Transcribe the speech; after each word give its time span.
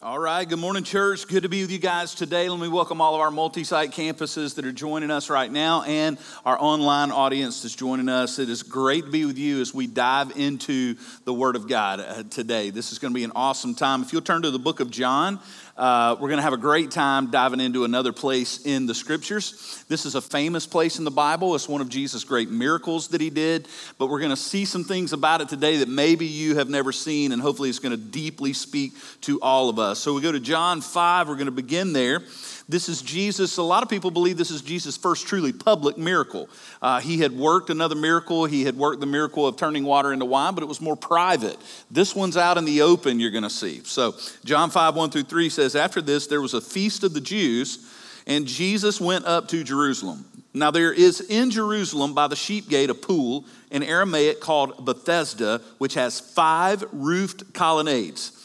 All 0.00 0.20
right, 0.20 0.48
good 0.48 0.60
morning, 0.60 0.84
church. 0.84 1.26
Good 1.26 1.42
to 1.42 1.48
be 1.48 1.62
with 1.62 1.72
you 1.72 1.80
guys 1.80 2.14
today. 2.14 2.48
Let 2.48 2.60
me 2.60 2.68
welcome 2.68 3.00
all 3.00 3.16
of 3.16 3.20
our 3.20 3.32
multi 3.32 3.64
site 3.64 3.90
campuses 3.90 4.54
that 4.54 4.64
are 4.64 4.70
joining 4.70 5.10
us 5.10 5.28
right 5.28 5.50
now 5.50 5.82
and 5.82 6.18
our 6.46 6.56
online 6.56 7.10
audience 7.10 7.62
that's 7.62 7.74
joining 7.74 8.08
us. 8.08 8.38
It 8.38 8.48
is 8.48 8.62
great 8.62 9.06
to 9.06 9.10
be 9.10 9.24
with 9.24 9.38
you 9.38 9.60
as 9.60 9.74
we 9.74 9.88
dive 9.88 10.36
into 10.36 10.94
the 11.24 11.34
Word 11.34 11.56
of 11.56 11.68
God 11.68 11.98
uh, 11.98 12.22
today. 12.30 12.70
This 12.70 12.92
is 12.92 13.00
going 13.00 13.12
to 13.12 13.14
be 13.16 13.24
an 13.24 13.32
awesome 13.34 13.74
time. 13.74 14.02
If 14.02 14.12
you'll 14.12 14.22
turn 14.22 14.42
to 14.42 14.52
the 14.52 14.58
book 14.60 14.78
of 14.78 14.92
John, 14.92 15.40
uh, 15.78 16.16
we're 16.18 16.28
going 16.28 16.38
to 16.38 16.42
have 16.42 16.52
a 16.52 16.56
great 16.56 16.90
time 16.90 17.30
diving 17.30 17.60
into 17.60 17.84
another 17.84 18.12
place 18.12 18.66
in 18.66 18.86
the 18.86 18.94
scriptures. 18.94 19.84
This 19.88 20.06
is 20.06 20.16
a 20.16 20.20
famous 20.20 20.66
place 20.66 20.98
in 20.98 21.04
the 21.04 21.10
Bible. 21.12 21.54
It's 21.54 21.68
one 21.68 21.80
of 21.80 21.88
Jesus' 21.88 22.24
great 22.24 22.50
miracles 22.50 23.08
that 23.08 23.20
he 23.20 23.30
did, 23.30 23.68
but 23.96 24.08
we're 24.08 24.18
going 24.18 24.30
to 24.30 24.36
see 24.36 24.64
some 24.64 24.82
things 24.82 25.12
about 25.12 25.40
it 25.40 25.48
today 25.48 25.76
that 25.76 25.88
maybe 25.88 26.26
you 26.26 26.56
have 26.56 26.68
never 26.68 26.90
seen, 26.90 27.30
and 27.30 27.40
hopefully 27.40 27.68
it's 27.68 27.78
going 27.78 27.92
to 27.92 27.96
deeply 27.96 28.52
speak 28.52 28.94
to 29.20 29.40
all 29.40 29.68
of 29.68 29.78
us. 29.78 30.00
So 30.00 30.14
we 30.14 30.20
go 30.20 30.32
to 30.32 30.40
John 30.40 30.80
5, 30.80 31.28
we're 31.28 31.34
going 31.34 31.46
to 31.46 31.52
begin 31.52 31.92
there. 31.92 32.22
This 32.68 32.90
is 32.90 33.00
Jesus. 33.00 33.56
A 33.56 33.62
lot 33.62 33.82
of 33.82 33.88
people 33.88 34.10
believe 34.10 34.36
this 34.36 34.50
is 34.50 34.60
Jesus' 34.60 34.96
first 34.98 35.26
truly 35.26 35.54
public 35.54 35.96
miracle. 35.96 36.50
Uh, 36.82 37.00
he 37.00 37.18
had 37.18 37.32
worked 37.32 37.70
another 37.70 37.94
miracle. 37.94 38.44
He 38.44 38.64
had 38.64 38.76
worked 38.76 39.00
the 39.00 39.06
miracle 39.06 39.46
of 39.46 39.56
turning 39.56 39.84
water 39.84 40.12
into 40.12 40.26
wine, 40.26 40.54
but 40.54 40.62
it 40.62 40.66
was 40.66 40.80
more 40.80 40.96
private. 40.96 41.56
This 41.90 42.14
one's 42.14 42.36
out 42.36 42.58
in 42.58 42.66
the 42.66 42.82
open, 42.82 43.20
you're 43.20 43.30
going 43.30 43.42
to 43.42 43.50
see. 43.50 43.80
So, 43.84 44.14
John 44.44 44.68
5, 44.68 44.94
1 44.94 45.10
through 45.10 45.22
3 45.22 45.48
says, 45.48 45.74
After 45.74 46.02
this, 46.02 46.26
there 46.26 46.42
was 46.42 46.52
a 46.52 46.60
feast 46.60 47.04
of 47.04 47.14
the 47.14 47.22
Jews, 47.22 47.90
and 48.26 48.46
Jesus 48.46 49.00
went 49.00 49.24
up 49.24 49.48
to 49.48 49.64
Jerusalem. 49.64 50.26
Now, 50.52 50.70
there 50.70 50.92
is 50.92 51.22
in 51.22 51.50
Jerusalem 51.50 52.12
by 52.12 52.26
the 52.26 52.36
sheep 52.36 52.68
gate 52.68 52.90
a 52.90 52.94
pool 52.94 53.46
in 53.70 53.82
Aramaic 53.82 54.40
called 54.40 54.84
Bethesda, 54.84 55.62
which 55.78 55.94
has 55.94 56.20
five 56.20 56.84
roofed 56.92 57.54
colonnades. 57.54 58.37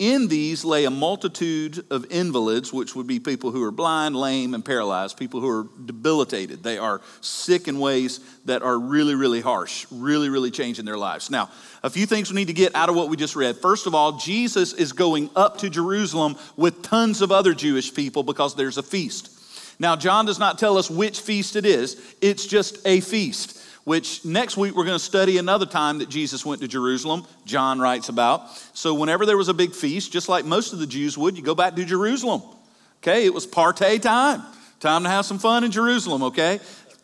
In 0.00 0.28
these 0.28 0.64
lay 0.64 0.86
a 0.86 0.90
multitude 0.90 1.84
of 1.90 2.06
invalids, 2.08 2.72
which 2.72 2.96
would 2.96 3.06
be 3.06 3.20
people 3.20 3.50
who 3.50 3.62
are 3.62 3.70
blind, 3.70 4.16
lame, 4.16 4.54
and 4.54 4.64
paralyzed, 4.64 5.18
people 5.18 5.40
who 5.40 5.48
are 5.50 5.66
debilitated. 5.84 6.62
They 6.62 6.78
are 6.78 7.02
sick 7.20 7.68
in 7.68 7.78
ways 7.78 8.18
that 8.46 8.62
are 8.62 8.78
really, 8.78 9.14
really 9.14 9.42
harsh, 9.42 9.86
really, 9.90 10.30
really 10.30 10.50
changing 10.50 10.86
their 10.86 10.96
lives. 10.96 11.28
Now, 11.28 11.50
a 11.82 11.90
few 11.90 12.06
things 12.06 12.30
we 12.30 12.36
need 12.36 12.46
to 12.46 12.54
get 12.54 12.74
out 12.74 12.88
of 12.88 12.94
what 12.94 13.10
we 13.10 13.18
just 13.18 13.36
read. 13.36 13.58
First 13.58 13.86
of 13.86 13.94
all, 13.94 14.12
Jesus 14.12 14.72
is 14.72 14.92
going 14.92 15.28
up 15.36 15.58
to 15.58 15.68
Jerusalem 15.68 16.36
with 16.56 16.80
tons 16.80 17.20
of 17.20 17.30
other 17.30 17.52
Jewish 17.52 17.92
people 17.92 18.22
because 18.22 18.56
there's 18.56 18.78
a 18.78 18.82
feast. 18.82 19.30
Now, 19.78 19.96
John 19.96 20.24
does 20.24 20.38
not 20.38 20.58
tell 20.58 20.78
us 20.78 20.88
which 20.88 21.20
feast 21.20 21.56
it 21.56 21.66
is, 21.66 22.00
it's 22.22 22.46
just 22.46 22.78
a 22.86 23.00
feast 23.00 23.59
which 23.90 24.24
next 24.24 24.56
week 24.56 24.76
we're 24.76 24.84
going 24.84 24.96
to 24.96 25.04
study 25.04 25.38
another 25.38 25.66
time 25.66 25.98
that 25.98 26.08
Jesus 26.08 26.46
went 26.46 26.60
to 26.60 26.68
Jerusalem, 26.68 27.26
John 27.44 27.80
writes 27.80 28.08
about. 28.08 28.56
So, 28.72 28.94
whenever 28.94 29.26
there 29.26 29.36
was 29.36 29.48
a 29.48 29.52
big 29.52 29.74
feast, 29.74 30.12
just 30.12 30.28
like 30.28 30.44
most 30.44 30.72
of 30.72 30.78
the 30.78 30.86
Jews 30.86 31.18
would, 31.18 31.36
you 31.36 31.42
go 31.42 31.56
back 31.56 31.74
to 31.74 31.84
Jerusalem. 31.84 32.40
Okay, 32.98 33.26
it 33.26 33.34
was 33.34 33.48
party 33.48 33.98
time. 33.98 34.44
Time 34.78 35.02
to 35.02 35.08
have 35.08 35.26
some 35.26 35.40
fun 35.40 35.64
in 35.64 35.72
Jerusalem, 35.72 36.22
okay? 36.22 36.58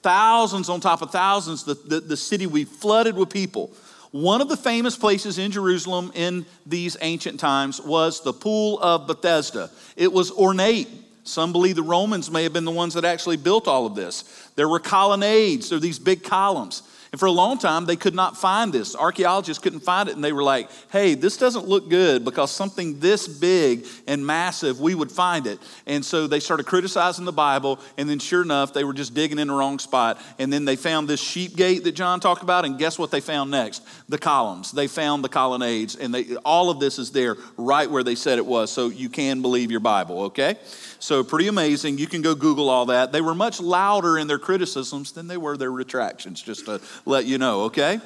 Thousands 0.04 0.68
on 0.68 0.80
top 0.80 1.02
of 1.02 1.10
thousands, 1.10 1.64
the, 1.64 1.74
the, 1.74 1.98
the 1.98 2.16
city 2.16 2.46
we 2.46 2.62
flooded 2.62 3.16
with 3.16 3.30
people. 3.30 3.72
One 4.12 4.40
of 4.40 4.48
the 4.48 4.56
famous 4.56 4.94
places 4.94 5.38
in 5.38 5.50
Jerusalem 5.50 6.12
in 6.14 6.46
these 6.66 6.96
ancient 7.00 7.40
times 7.40 7.80
was 7.80 8.22
the 8.22 8.32
Pool 8.32 8.78
of 8.78 9.08
Bethesda. 9.08 9.70
It 9.96 10.12
was 10.12 10.30
ornate. 10.30 10.86
Some 11.24 11.50
believe 11.50 11.74
the 11.74 11.82
Romans 11.82 12.30
may 12.30 12.44
have 12.44 12.52
been 12.52 12.64
the 12.64 12.70
ones 12.70 12.94
that 12.94 13.04
actually 13.04 13.38
built 13.38 13.66
all 13.66 13.86
of 13.86 13.96
this. 13.96 14.45
There 14.56 14.68
were 14.68 14.80
colonnades, 14.80 15.68
there 15.68 15.76
were 15.76 15.80
these 15.80 15.98
big 15.98 16.24
columns. 16.24 16.82
And 17.16 17.20
for 17.20 17.24
a 17.24 17.32
long 17.32 17.56
time, 17.56 17.86
they 17.86 17.96
could 17.96 18.14
not 18.14 18.36
find 18.36 18.70
this. 18.70 18.94
Archaeologists 18.94 19.62
couldn't 19.62 19.80
find 19.80 20.06
it, 20.10 20.16
and 20.16 20.22
they 20.22 20.34
were 20.34 20.42
like, 20.42 20.68
hey, 20.92 21.14
this 21.14 21.38
doesn't 21.38 21.66
look 21.66 21.88
good 21.88 22.26
because 22.26 22.50
something 22.50 23.00
this 23.00 23.26
big 23.26 23.86
and 24.06 24.26
massive, 24.26 24.80
we 24.80 24.94
would 24.94 25.10
find 25.10 25.46
it. 25.46 25.58
And 25.86 26.04
so 26.04 26.26
they 26.26 26.40
started 26.40 26.66
criticizing 26.66 27.24
the 27.24 27.32
Bible, 27.32 27.80
and 27.96 28.06
then 28.06 28.18
sure 28.18 28.42
enough, 28.42 28.74
they 28.74 28.84
were 28.84 28.92
just 28.92 29.14
digging 29.14 29.38
in 29.38 29.48
the 29.48 29.54
wrong 29.54 29.78
spot. 29.78 30.20
And 30.38 30.52
then 30.52 30.66
they 30.66 30.76
found 30.76 31.08
this 31.08 31.18
sheep 31.18 31.56
gate 31.56 31.84
that 31.84 31.92
John 31.92 32.20
talked 32.20 32.42
about, 32.42 32.66
and 32.66 32.78
guess 32.78 32.98
what 32.98 33.10
they 33.10 33.22
found 33.22 33.50
next? 33.50 33.82
The 34.10 34.18
columns. 34.18 34.70
They 34.70 34.86
found 34.86 35.24
the 35.24 35.30
colonnades, 35.30 35.96
and 35.96 36.12
they, 36.14 36.36
all 36.44 36.68
of 36.68 36.80
this 36.80 36.98
is 36.98 37.12
there 37.12 37.36
right 37.56 37.90
where 37.90 38.02
they 38.02 38.14
said 38.14 38.36
it 38.36 38.44
was. 38.44 38.70
So 38.70 38.90
you 38.90 39.08
can 39.08 39.40
believe 39.40 39.70
your 39.70 39.80
Bible, 39.80 40.24
okay? 40.24 40.56
So, 40.98 41.22
pretty 41.22 41.48
amazing. 41.48 41.98
You 41.98 42.06
can 42.06 42.22
go 42.22 42.34
Google 42.34 42.68
all 42.68 42.86
that. 42.86 43.12
They 43.12 43.20
were 43.20 43.34
much 43.34 43.60
louder 43.60 44.18
in 44.18 44.26
their 44.26 44.38
criticisms 44.38 45.12
than 45.12 45.28
they 45.28 45.36
were 45.36 45.56
their 45.56 45.70
retractions, 45.70 46.42
just 46.42 46.66
to 46.66 46.80
let 47.06 47.24
you 47.24 47.38
know, 47.38 47.62
okay? 47.62 48.00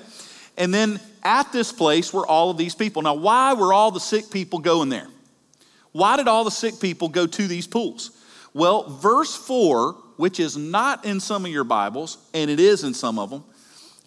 And 0.56 0.72
then 0.72 1.00
at 1.22 1.52
this 1.52 1.72
place 1.72 2.12
were 2.12 2.26
all 2.26 2.50
of 2.50 2.56
these 2.56 2.74
people. 2.74 3.02
Now, 3.02 3.14
why 3.14 3.54
were 3.54 3.72
all 3.72 3.90
the 3.90 4.00
sick 4.00 4.30
people 4.30 4.58
going 4.58 4.88
there? 4.88 5.08
Why 5.92 6.16
did 6.16 6.28
all 6.28 6.44
the 6.44 6.50
sick 6.50 6.78
people 6.80 7.08
go 7.08 7.26
to 7.26 7.48
these 7.48 7.66
pools? 7.66 8.10
Well, 8.54 8.88
verse 8.88 9.34
4, 9.34 9.92
which 10.16 10.38
is 10.38 10.56
not 10.56 11.04
in 11.04 11.18
some 11.20 11.44
of 11.44 11.50
your 11.50 11.64
Bibles, 11.64 12.18
and 12.32 12.50
it 12.50 12.60
is 12.60 12.84
in 12.84 12.94
some 12.94 13.18
of 13.18 13.30
them, 13.30 13.44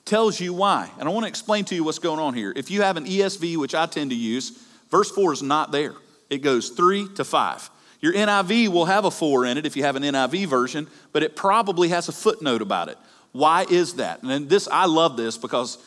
tells 0.05 0.39
you 0.39 0.53
why. 0.53 0.89
And 0.99 1.09
I 1.09 1.11
want 1.11 1.25
to 1.25 1.29
explain 1.29 1.65
to 1.65 1.75
you 1.75 1.83
what's 1.83 1.99
going 1.99 2.19
on 2.19 2.33
here. 2.33 2.53
If 2.55 2.69
you 2.69 2.81
have 2.81 2.97
an 2.97 3.05
ESV, 3.05 3.57
which 3.57 3.75
I 3.75 3.85
tend 3.85 4.11
to 4.11 4.15
use, 4.15 4.51
verse 4.89 5.11
4 5.11 5.33
is 5.33 5.43
not 5.43 5.71
there. 5.71 5.93
It 6.29 6.39
goes 6.39 6.69
3 6.69 7.09
to 7.15 7.23
5. 7.23 7.69
Your 8.03 8.11
NIV 8.11 8.67
will 8.67 8.83
have 8.83 9.05
a 9.05 9.11
four 9.11 9.45
in 9.45 9.57
it 9.57 9.65
if 9.65 9.77
you 9.77 9.83
have 9.83 9.95
an 9.95 10.03
NIV 10.03 10.47
version, 10.47 10.89
but 11.13 11.23
it 11.23 11.37
probably 11.37 11.87
has 11.87 12.09
a 12.09 12.11
footnote 12.11 12.61
about 12.61 12.89
it. 12.89 12.97
Why 13.33 13.65
is 13.69 13.95
that? 13.95 14.23
And 14.23 14.47
this, 14.47 14.67
I 14.71 14.85
love 14.85 15.17
this 15.17 15.37
because 15.37 15.77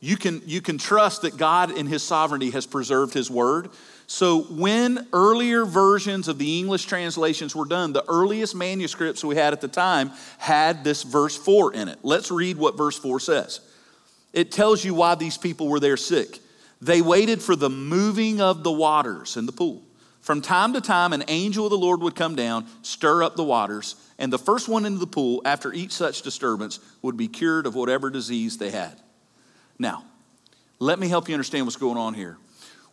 you 0.00 0.16
can, 0.16 0.42
you 0.44 0.60
can 0.60 0.78
trust 0.78 1.22
that 1.22 1.36
God 1.36 1.70
in 1.70 1.86
His 1.86 2.02
sovereignty 2.02 2.50
has 2.50 2.66
preserved 2.66 3.14
His 3.14 3.30
word. 3.30 3.70
So, 4.06 4.42
when 4.42 5.06
earlier 5.12 5.64
versions 5.64 6.28
of 6.28 6.36
the 6.38 6.58
English 6.58 6.84
translations 6.84 7.56
were 7.56 7.64
done, 7.64 7.92
the 7.94 8.04
earliest 8.06 8.54
manuscripts 8.54 9.24
we 9.24 9.36
had 9.36 9.54
at 9.54 9.62
the 9.62 9.68
time 9.68 10.10
had 10.36 10.84
this 10.84 11.04
verse 11.04 11.36
4 11.36 11.72
in 11.72 11.88
it. 11.88 12.00
Let's 12.02 12.30
read 12.30 12.58
what 12.58 12.76
verse 12.76 12.98
4 12.98 13.20
says. 13.20 13.60
It 14.34 14.52
tells 14.52 14.84
you 14.84 14.92
why 14.92 15.14
these 15.14 15.38
people 15.38 15.68
were 15.68 15.80
there 15.80 15.96
sick. 15.96 16.38
They 16.82 17.00
waited 17.00 17.40
for 17.40 17.56
the 17.56 17.70
moving 17.70 18.42
of 18.42 18.62
the 18.62 18.72
waters 18.72 19.38
in 19.38 19.46
the 19.46 19.52
pool. 19.52 19.83
From 20.24 20.40
time 20.40 20.72
to 20.72 20.80
time, 20.80 21.12
an 21.12 21.22
angel 21.28 21.66
of 21.66 21.70
the 21.70 21.76
Lord 21.76 22.00
would 22.00 22.16
come 22.16 22.34
down, 22.34 22.66
stir 22.80 23.22
up 23.22 23.36
the 23.36 23.44
waters, 23.44 23.94
and 24.18 24.32
the 24.32 24.38
first 24.38 24.70
one 24.70 24.86
into 24.86 24.98
the 24.98 25.06
pool 25.06 25.42
after 25.44 25.70
each 25.70 25.92
such 25.92 26.22
disturbance 26.22 26.80
would 27.02 27.14
be 27.14 27.28
cured 27.28 27.66
of 27.66 27.74
whatever 27.74 28.08
disease 28.08 28.56
they 28.56 28.70
had. 28.70 28.98
Now, 29.78 30.06
let 30.78 30.98
me 30.98 31.08
help 31.08 31.28
you 31.28 31.34
understand 31.34 31.66
what's 31.66 31.76
going 31.76 31.98
on 31.98 32.14
here. 32.14 32.38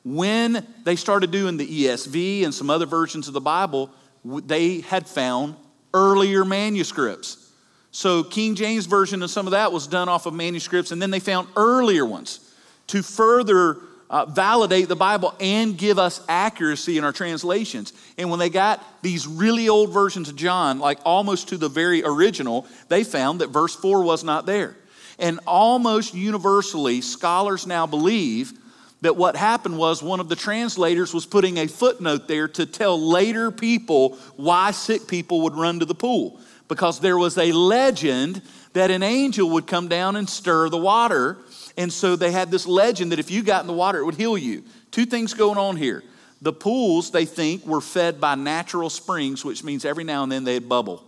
When 0.04 0.68
they 0.84 0.98
started 0.98 1.32
doing 1.32 1.56
the 1.56 1.86
ESV 1.86 2.44
and 2.44 2.54
some 2.54 2.70
other 2.70 2.86
versions 2.86 3.30
of 3.30 3.34
the 3.34 3.40
Bible, 3.40 3.92
they 4.26 4.82
had 4.82 5.08
found 5.08 5.56
earlier 5.94 6.44
manuscripts. 6.44 7.50
So, 7.92 8.26
King 8.26 8.56
James 8.56 8.88
Version 8.88 9.22
and 9.22 9.32
some 9.32 9.48
of 9.48 9.52
that 9.52 9.72
was 9.72 9.88
done 9.88 10.10
off 10.10 10.26
of 10.26 10.34
manuscripts, 10.34 10.92
and 10.92 11.02
then 11.02 11.12
they 11.12 11.22
found 11.22 11.48
earlier 11.56 12.06
ones 12.06 12.54
to 12.88 13.02
further 13.02 13.78
uh, 14.12 14.26
validate 14.26 14.90
the 14.90 14.96
Bible 14.96 15.34
and 15.40 15.78
give 15.78 15.98
us 15.98 16.22
accuracy 16.28 16.98
in 16.98 17.06
our 17.06 17.14
translations. 17.14 17.94
And 18.18 18.30
when 18.30 18.40
they 18.40 18.50
got 18.50 18.86
these 19.02 19.26
really 19.26 19.70
old 19.70 19.94
versions 19.94 20.28
of 20.28 20.36
John, 20.36 20.80
like 20.80 21.00
almost 21.06 21.48
to 21.50 21.58
the 21.58 21.70
very 21.70 22.04
original, 22.04 22.68
they 22.90 23.06
found 23.06 23.40
that 23.40 23.48
verse 23.48 23.74
4 23.74 24.04
was 24.04 24.24
not 24.26 24.46
there. 24.46 24.76
And 25.18 25.40
almost 25.48 26.14
universally, 26.14 27.00
scholars 27.00 27.66
now 27.66 27.88
believe 27.88 28.52
that 29.00 29.16
what 29.16 29.38
happened 29.38 29.78
was 29.78 30.04
one 30.04 30.20
of 30.20 30.28
the 30.28 30.36
translators 30.36 31.14
was 31.14 31.26
putting 31.26 31.58
a 31.58 31.68
footnote 31.68 32.28
there 32.28 32.50
to 32.50 32.66
tell 32.66 33.00
later 33.00 33.50
people 33.50 34.18
why 34.36 34.72
sick 34.72 35.08
people 35.08 35.42
would 35.42 35.56
run 35.56 35.80
to 35.80 35.86
the 35.86 35.96
pool. 35.96 36.38
Because 36.68 37.00
there 37.00 37.18
was 37.18 37.38
a 37.38 37.54
legend 37.54 38.42
that 38.74 38.92
an 38.92 39.04
angel 39.04 39.50
would 39.52 39.68
come 39.68 39.88
down 39.88 40.16
and 40.16 40.30
stir 40.30 40.70
the 40.70 40.78
water 40.78 41.38
and 41.78 41.92
so 41.92 42.16
they 42.16 42.32
had 42.32 42.52
this 42.52 42.66
legend 42.66 43.12
that 43.12 43.20
if 43.20 43.32
you 43.32 43.44
got 43.44 43.62
in 43.62 43.68
the 43.68 43.74
water, 43.74 44.00
it 44.00 44.06
would 44.06 44.16
heal 44.16 44.38
you. 44.38 44.64
Two 44.92 45.06
things 45.06 45.34
going 45.34 45.58
on 45.58 45.78
here. 45.78 46.04
The 46.42 46.54
pools, 46.54 47.12
they 47.12 47.26
think, 47.26 47.66
were 47.66 47.82
fed 47.82 48.20
by 48.20 48.36
natural 48.36 48.90
springs, 48.90 49.46
which 49.46 49.64
means 49.64 49.86
every 49.86 50.04
now 50.04 50.24
and 50.24 50.32
then 50.32 50.44
they'd 50.44 50.68
bubble. 50.68 51.04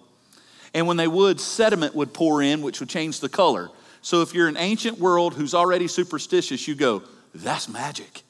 And 0.74 0.88
when 0.88 0.98
they 0.98 1.08
would, 1.08 1.40
sediment 1.40 1.96
would 1.96 2.14
pour 2.14 2.42
in, 2.42 2.62
which 2.62 2.80
would 2.80 2.90
change 2.90 3.20
the 3.20 3.30
color. 3.30 3.70
So 4.02 4.22
if 4.22 4.34
you're 4.34 4.48
an 4.48 4.58
ancient 4.58 5.00
world 5.00 5.34
who's 5.34 5.54
already 5.54 5.88
superstitious, 5.88 6.68
you 6.68 6.76
go, 6.76 7.04
that's 7.34 7.68
magic. 7.68 8.22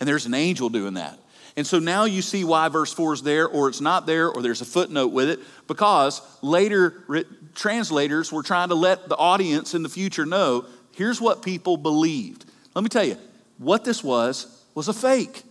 And 0.00 0.08
there's 0.08 0.26
an 0.26 0.34
angel 0.34 0.68
doing 0.68 0.94
that. 0.94 1.18
And 1.58 1.66
so 1.66 1.80
now 1.80 2.04
you 2.04 2.22
see 2.22 2.44
why 2.44 2.68
verse 2.68 2.92
4 2.92 3.14
is 3.14 3.22
there, 3.22 3.48
or 3.48 3.68
it's 3.68 3.80
not 3.80 4.06
there, 4.06 4.30
or 4.30 4.42
there's 4.42 4.60
a 4.60 4.64
footnote 4.64 5.08
with 5.08 5.28
it, 5.28 5.40
because 5.66 6.22
later 6.40 7.26
translators 7.56 8.32
were 8.32 8.44
trying 8.44 8.68
to 8.68 8.76
let 8.76 9.08
the 9.08 9.16
audience 9.16 9.74
in 9.74 9.82
the 9.82 9.88
future 9.88 10.24
know 10.24 10.64
Here's 10.98 11.20
what 11.20 11.42
people 11.42 11.76
believed. 11.76 12.44
Let 12.74 12.82
me 12.82 12.88
tell 12.88 13.04
you, 13.04 13.16
what 13.58 13.84
this 13.84 14.02
was 14.02 14.64
was 14.74 14.88
a 14.88 14.92
fake. 14.92 15.44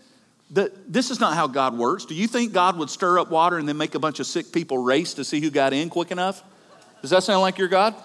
The, 0.51 0.73
this 0.87 1.09
is 1.09 1.21
not 1.21 1.35
how 1.35 1.47
God 1.47 1.77
works. 1.77 2.03
Do 2.03 2.15
you 2.15 2.27
think 2.27 2.51
God 2.51 2.77
would 2.77 2.89
stir 2.89 3.17
up 3.17 3.29
water 3.29 3.57
and 3.57 3.67
then 3.67 3.77
make 3.77 3.95
a 3.95 3.99
bunch 3.99 4.19
of 4.19 4.27
sick 4.27 4.51
people 4.51 4.77
race 4.77 5.13
to 5.15 5.23
see 5.23 5.39
who 5.39 5.49
got 5.49 5.71
in 5.71 5.89
quick 5.89 6.11
enough? 6.11 6.43
Does 7.01 7.11
that 7.11 7.23
sound 7.23 7.41
like 7.41 7.57
your 7.57 7.69
God? 7.69 7.95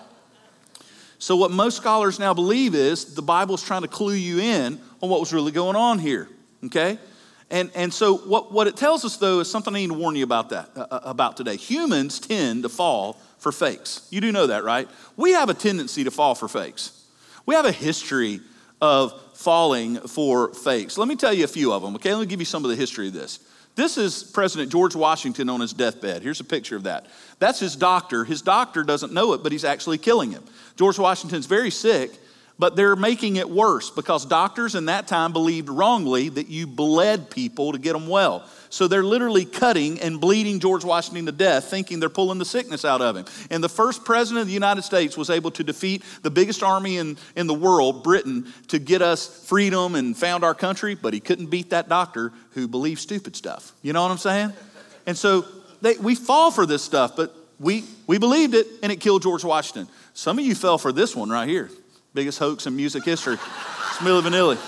So, 1.18 1.36
what 1.36 1.50
most 1.50 1.76
scholars 1.76 2.20
now 2.20 2.32
believe 2.32 2.76
is 2.76 3.14
the 3.14 3.22
Bible 3.22 3.56
is 3.56 3.62
trying 3.62 3.82
to 3.82 3.88
clue 3.88 4.14
you 4.14 4.38
in 4.38 4.80
on 5.00 5.08
what 5.08 5.18
was 5.18 5.32
really 5.32 5.52
going 5.52 5.76
on 5.76 5.98
here, 5.98 6.28
okay? 6.66 6.98
And, 7.52 7.70
and 7.74 7.92
so 7.92 8.16
what, 8.16 8.50
what 8.50 8.66
it 8.66 8.76
tells 8.76 9.04
us 9.04 9.18
though 9.18 9.40
is 9.40 9.50
something 9.50 9.74
I 9.76 9.80
need 9.80 9.88
to 9.88 9.94
warn 9.94 10.16
you 10.16 10.24
about 10.24 10.48
that 10.48 10.70
uh, 10.74 10.86
uh, 10.90 11.00
about 11.04 11.36
today. 11.36 11.56
Humans 11.56 12.18
tend 12.20 12.62
to 12.62 12.70
fall 12.70 13.20
for 13.38 13.52
fakes. 13.52 14.08
You 14.10 14.22
do 14.22 14.32
know 14.32 14.46
that, 14.46 14.64
right? 14.64 14.88
We 15.16 15.32
have 15.32 15.50
a 15.50 15.54
tendency 15.54 16.02
to 16.04 16.10
fall 16.10 16.34
for 16.34 16.48
fakes. 16.48 17.04
We 17.44 17.54
have 17.54 17.66
a 17.66 17.72
history 17.72 18.40
of 18.80 19.12
falling 19.34 19.96
for 19.96 20.54
fakes. 20.54 20.96
Let 20.96 21.08
me 21.08 21.14
tell 21.14 21.34
you 21.34 21.44
a 21.44 21.48
few 21.48 21.72
of 21.72 21.82
them, 21.82 21.94
okay? 21.96 22.14
Let 22.14 22.22
me 22.22 22.26
give 22.26 22.40
you 22.40 22.46
some 22.46 22.64
of 22.64 22.70
the 22.70 22.76
history 22.76 23.08
of 23.08 23.12
this. 23.12 23.38
This 23.74 23.98
is 23.98 24.22
President 24.22 24.72
George 24.72 24.94
Washington 24.94 25.50
on 25.50 25.60
his 25.60 25.72
deathbed. 25.72 26.22
Here's 26.22 26.40
a 26.40 26.44
picture 26.44 26.76
of 26.76 26.84
that. 26.84 27.06
That's 27.38 27.58
his 27.58 27.76
doctor. 27.76 28.24
His 28.24 28.40
doctor 28.40 28.82
doesn't 28.82 29.12
know 29.12 29.34
it, 29.34 29.42
but 29.42 29.52
he's 29.52 29.64
actually 29.64 29.98
killing 29.98 30.30
him. 30.30 30.44
George 30.76 30.98
Washington's 30.98 31.46
very 31.46 31.70
sick, 31.70 32.12
but 32.58 32.76
they're 32.76 32.96
making 32.96 33.36
it 33.36 33.48
worse 33.48 33.90
because 33.90 34.24
doctors 34.24 34.74
in 34.74 34.86
that 34.86 35.08
time 35.08 35.32
believed 35.32 35.68
wrongly 35.68 36.28
that 36.28 36.48
you 36.48 36.66
bled 36.66 37.30
people 37.30 37.72
to 37.72 37.78
get 37.78 37.92
them 37.92 38.06
well. 38.06 38.46
So 38.68 38.88
they're 38.88 39.02
literally 39.02 39.44
cutting 39.44 40.00
and 40.00 40.20
bleeding 40.20 40.60
George 40.60 40.84
Washington 40.84 41.26
to 41.26 41.32
death, 41.32 41.64
thinking 41.64 42.00
they're 42.00 42.08
pulling 42.08 42.38
the 42.38 42.44
sickness 42.44 42.84
out 42.84 43.02
of 43.02 43.16
him. 43.16 43.26
And 43.50 43.62
the 43.62 43.68
first 43.68 44.04
president 44.04 44.42
of 44.42 44.46
the 44.46 44.54
United 44.54 44.82
States 44.82 45.16
was 45.16 45.28
able 45.28 45.50
to 45.52 45.64
defeat 45.64 46.02
the 46.22 46.30
biggest 46.30 46.62
army 46.62 46.96
in, 46.96 47.18
in 47.36 47.46
the 47.46 47.54
world, 47.54 48.02
Britain, 48.02 48.52
to 48.68 48.78
get 48.78 49.02
us 49.02 49.44
freedom 49.46 49.94
and 49.94 50.16
found 50.16 50.44
our 50.44 50.54
country, 50.54 50.94
but 50.94 51.12
he 51.12 51.20
couldn't 51.20 51.46
beat 51.46 51.70
that 51.70 51.88
doctor 51.88 52.32
who 52.52 52.66
believed 52.68 53.00
stupid 53.00 53.36
stuff. 53.36 53.72
You 53.82 53.92
know 53.92 54.02
what 54.02 54.10
I'm 54.10 54.18
saying? 54.18 54.52
And 55.06 55.16
so 55.16 55.44
they, 55.80 55.96
we 55.96 56.14
fall 56.14 56.50
for 56.50 56.64
this 56.64 56.82
stuff, 56.82 57.16
but 57.16 57.34
we, 57.58 57.84
we 58.06 58.18
believed 58.18 58.54
it 58.54 58.66
and 58.82 58.90
it 58.90 59.00
killed 59.00 59.22
George 59.22 59.44
Washington. 59.44 59.92
Some 60.14 60.38
of 60.38 60.44
you 60.44 60.54
fell 60.54 60.78
for 60.78 60.92
this 60.92 61.14
one 61.14 61.28
right 61.28 61.48
here. 61.48 61.70
Biggest 62.14 62.38
hoax 62.38 62.66
in 62.66 62.76
music 62.76 63.04
history. 63.04 63.34
It's 63.34 63.98
Milli 63.98 64.22
Vanilli 64.22 64.58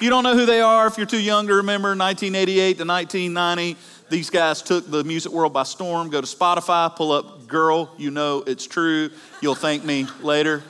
you 0.00 0.08
don't 0.08 0.24
know 0.24 0.34
who 0.34 0.46
they 0.46 0.62
are, 0.62 0.86
if 0.86 0.96
you're 0.96 1.06
too 1.06 1.20
young 1.20 1.46
to 1.46 1.56
remember 1.56 1.88
1988 1.88 2.78
to 2.78 2.84
1990, 2.84 3.76
these 4.08 4.30
guys 4.30 4.62
took 4.62 4.90
the 4.90 5.04
music 5.04 5.30
world 5.30 5.52
by 5.52 5.62
storm. 5.62 6.08
Go 6.08 6.20
to 6.20 6.26
Spotify, 6.26 6.94
pull 6.94 7.12
up 7.12 7.46
Girl, 7.46 7.92
you 7.98 8.10
know 8.10 8.42
it's 8.46 8.66
true. 8.66 9.10
You'll 9.42 9.54
thank 9.54 9.84
me 9.84 10.06
later. 10.22 10.62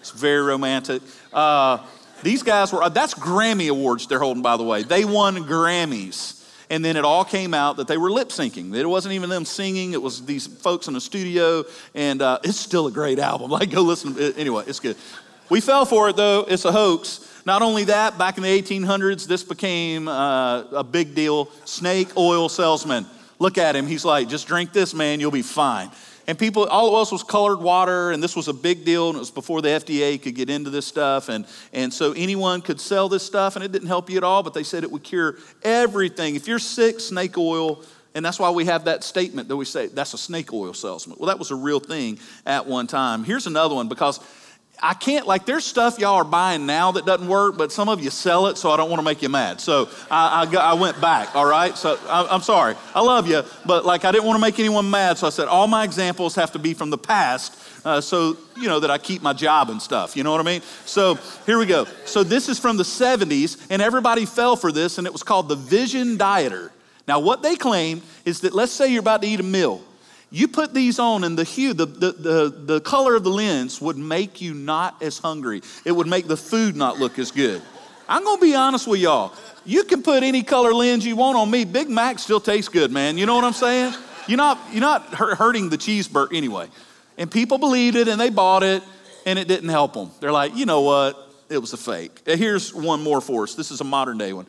It's 0.00 0.10
very 0.10 0.40
romantic. 0.40 1.02
Uh, 1.32 1.78
these 2.22 2.42
guys 2.42 2.72
were, 2.72 2.88
that's 2.90 3.14
Grammy 3.14 3.68
Awards 3.68 4.06
they're 4.06 4.20
holding, 4.20 4.42
by 4.42 4.56
the 4.56 4.62
way. 4.62 4.82
They 4.82 5.04
won 5.04 5.36
Grammys. 5.44 6.34
And 6.68 6.84
then 6.84 6.96
it 6.96 7.04
all 7.04 7.24
came 7.24 7.54
out 7.54 7.76
that 7.76 7.88
they 7.88 7.96
were 7.96 8.10
lip 8.10 8.28
syncing. 8.28 8.74
It 8.74 8.86
wasn't 8.86 9.14
even 9.14 9.30
them 9.30 9.44
singing, 9.44 9.92
it 9.92 10.02
was 10.02 10.24
these 10.24 10.46
folks 10.46 10.88
in 10.88 10.94
the 10.94 11.00
studio. 11.00 11.64
And 11.94 12.22
uh, 12.22 12.38
it's 12.44 12.58
still 12.58 12.86
a 12.86 12.92
great 12.92 13.18
album. 13.18 13.50
Like, 13.56 13.70
go 13.70 13.82
listen. 13.82 14.16
Anyway, 14.36 14.64
it's 14.66 14.80
good. 14.80 14.96
We 15.48 15.60
fell 15.60 15.84
for 15.84 16.08
it, 16.08 16.16
though. 16.16 16.44
It's 16.48 16.64
a 16.64 16.72
hoax. 16.72 17.20
Not 17.44 17.62
only 17.62 17.84
that, 17.84 18.18
back 18.18 18.36
in 18.36 18.42
the 18.42 18.62
1800s, 18.62 19.28
this 19.28 19.44
became 19.44 20.08
uh, 20.08 20.62
a 20.72 20.82
big 20.82 21.14
deal. 21.14 21.48
Snake 21.64 22.16
oil 22.16 22.48
salesman. 22.48 23.06
Look 23.38 23.56
at 23.56 23.76
him. 23.76 23.86
He's 23.86 24.04
like, 24.04 24.28
just 24.28 24.48
drink 24.48 24.72
this, 24.72 24.94
man, 24.94 25.20
you'll 25.20 25.30
be 25.30 25.42
fine. 25.42 25.90
And 26.26 26.36
people, 26.36 26.64
all 26.64 26.88
it 26.88 26.92
was 26.92 27.12
was 27.12 27.22
colored 27.22 27.60
water, 27.60 28.10
and 28.10 28.20
this 28.20 28.34
was 28.34 28.48
a 28.48 28.52
big 28.52 28.84
deal, 28.84 29.10
and 29.10 29.16
it 29.16 29.20
was 29.20 29.30
before 29.30 29.62
the 29.62 29.68
FDA 29.68 30.20
could 30.20 30.34
get 30.34 30.50
into 30.50 30.70
this 30.70 30.84
stuff. 30.84 31.28
And, 31.28 31.46
and 31.72 31.94
so 31.94 32.12
anyone 32.12 32.62
could 32.62 32.80
sell 32.80 33.08
this 33.08 33.22
stuff, 33.22 33.54
and 33.54 33.64
it 33.64 33.70
didn't 33.70 33.86
help 33.86 34.10
you 34.10 34.16
at 34.16 34.24
all, 34.24 34.42
but 34.42 34.52
they 34.52 34.64
said 34.64 34.82
it 34.82 34.90
would 34.90 35.04
cure 35.04 35.36
everything. 35.62 36.34
If 36.34 36.48
you're 36.48 36.58
sick, 36.58 36.98
snake 36.98 37.38
oil, 37.38 37.84
and 38.16 38.24
that's 38.24 38.40
why 38.40 38.50
we 38.50 38.64
have 38.64 38.86
that 38.86 39.04
statement 39.04 39.46
that 39.48 39.56
we 39.56 39.66
say, 39.66 39.86
that's 39.86 40.14
a 40.14 40.18
snake 40.18 40.52
oil 40.52 40.74
salesman. 40.74 41.16
Well, 41.20 41.28
that 41.28 41.38
was 41.38 41.52
a 41.52 41.54
real 41.54 41.78
thing 41.78 42.18
at 42.44 42.66
one 42.66 42.88
time. 42.88 43.22
Here's 43.22 43.46
another 43.46 43.76
one 43.76 43.88
because 43.88 44.18
I 44.82 44.94
can't, 44.94 45.26
like, 45.26 45.46
there's 45.46 45.64
stuff 45.64 45.98
y'all 45.98 46.16
are 46.16 46.24
buying 46.24 46.66
now 46.66 46.92
that 46.92 47.06
doesn't 47.06 47.28
work, 47.28 47.56
but 47.56 47.72
some 47.72 47.88
of 47.88 48.02
you 48.02 48.10
sell 48.10 48.46
it, 48.48 48.58
so 48.58 48.70
I 48.70 48.76
don't 48.76 48.90
want 48.90 49.00
to 49.00 49.04
make 49.04 49.22
you 49.22 49.28
mad. 49.28 49.60
So 49.60 49.88
I, 50.10 50.44
I, 50.44 50.56
I 50.56 50.74
went 50.74 51.00
back, 51.00 51.34
all 51.34 51.46
right? 51.46 51.76
So 51.76 51.98
I, 52.08 52.34
am 52.34 52.42
sorry. 52.42 52.74
I 52.94 53.00
love 53.00 53.26
you, 53.26 53.42
but 53.64 53.86
like, 53.86 54.04
I 54.04 54.12
didn't 54.12 54.24
want 54.24 54.36
to 54.36 54.40
make 54.40 54.58
anyone 54.58 54.90
mad, 54.90 55.16
so 55.18 55.26
I 55.26 55.30
said, 55.30 55.48
all 55.48 55.66
my 55.66 55.84
examples 55.84 56.34
have 56.34 56.52
to 56.52 56.58
be 56.58 56.74
from 56.74 56.90
the 56.90 56.98
past, 56.98 57.58
uh, 57.86 58.00
so, 58.00 58.36
you 58.56 58.68
know, 58.68 58.80
that 58.80 58.90
I 58.90 58.98
keep 58.98 59.22
my 59.22 59.32
job 59.32 59.70
and 59.70 59.80
stuff. 59.80 60.16
You 60.16 60.24
know 60.24 60.32
what 60.32 60.40
I 60.40 60.44
mean? 60.44 60.60
So 60.84 61.14
here 61.46 61.58
we 61.58 61.66
go. 61.66 61.86
So 62.04 62.22
this 62.22 62.48
is 62.48 62.58
from 62.58 62.76
the 62.76 62.82
70s, 62.82 63.66
and 63.70 63.80
everybody 63.80 64.26
fell 64.26 64.56
for 64.56 64.72
this, 64.72 64.98
and 64.98 65.06
it 65.06 65.12
was 65.12 65.22
called 65.22 65.48
the 65.48 65.56
Vision 65.56 66.18
Dieter. 66.18 66.70
Now, 67.08 67.20
what 67.20 67.42
they 67.42 67.56
claim 67.56 68.02
is 68.24 68.40
that 68.40 68.52
let's 68.52 68.72
say 68.72 68.90
you're 68.90 69.00
about 69.00 69.22
to 69.22 69.28
eat 69.28 69.40
a 69.40 69.44
meal. 69.44 69.82
You 70.30 70.48
put 70.48 70.74
these 70.74 70.98
on, 70.98 71.22
and 71.24 71.38
the 71.38 71.44
hue, 71.44 71.72
the, 71.72 71.86
the, 71.86 72.12
the, 72.12 72.62
the 72.64 72.80
color 72.80 73.14
of 73.14 73.22
the 73.22 73.30
lens 73.30 73.80
would 73.80 73.96
make 73.96 74.40
you 74.40 74.54
not 74.54 75.00
as 75.02 75.18
hungry. 75.18 75.62
It 75.84 75.92
would 75.92 76.08
make 76.08 76.26
the 76.26 76.36
food 76.36 76.74
not 76.76 76.98
look 76.98 77.18
as 77.18 77.30
good. 77.30 77.62
I'm 78.08 78.24
gonna 78.24 78.40
be 78.40 78.54
honest 78.54 78.86
with 78.86 79.00
y'all. 79.00 79.32
You 79.64 79.84
can 79.84 80.02
put 80.02 80.22
any 80.22 80.42
color 80.42 80.72
lens 80.72 81.04
you 81.04 81.16
want 81.16 81.36
on 81.36 81.50
me. 81.50 81.64
Big 81.64 81.88
Mac 81.88 82.18
still 82.18 82.40
tastes 82.40 82.68
good, 82.68 82.92
man. 82.92 83.18
You 83.18 83.26
know 83.26 83.34
what 83.34 83.44
I'm 83.44 83.52
saying? 83.52 83.94
You're 84.28 84.36
not, 84.36 84.58
you're 84.72 84.80
not 84.80 85.02
hurting 85.14 85.70
the 85.70 85.78
cheeseburger 85.78 86.32
anyway. 86.32 86.68
And 87.18 87.30
people 87.30 87.58
believed 87.58 87.96
it 87.96 88.08
and 88.08 88.20
they 88.20 88.30
bought 88.30 88.62
it 88.62 88.82
and 89.24 89.38
it 89.38 89.48
didn't 89.48 89.70
help 89.70 89.94
them. 89.94 90.10
They're 90.20 90.32
like, 90.32 90.56
you 90.56 90.66
know 90.66 90.82
what? 90.82 91.16
It 91.48 91.58
was 91.58 91.72
a 91.72 91.76
fake. 91.76 92.22
Here's 92.26 92.74
one 92.74 93.02
more 93.02 93.20
for 93.20 93.44
us. 93.44 93.54
This 93.54 93.70
is 93.70 93.80
a 93.80 93.84
modern 93.84 94.18
day 94.18 94.32
one. 94.32 94.46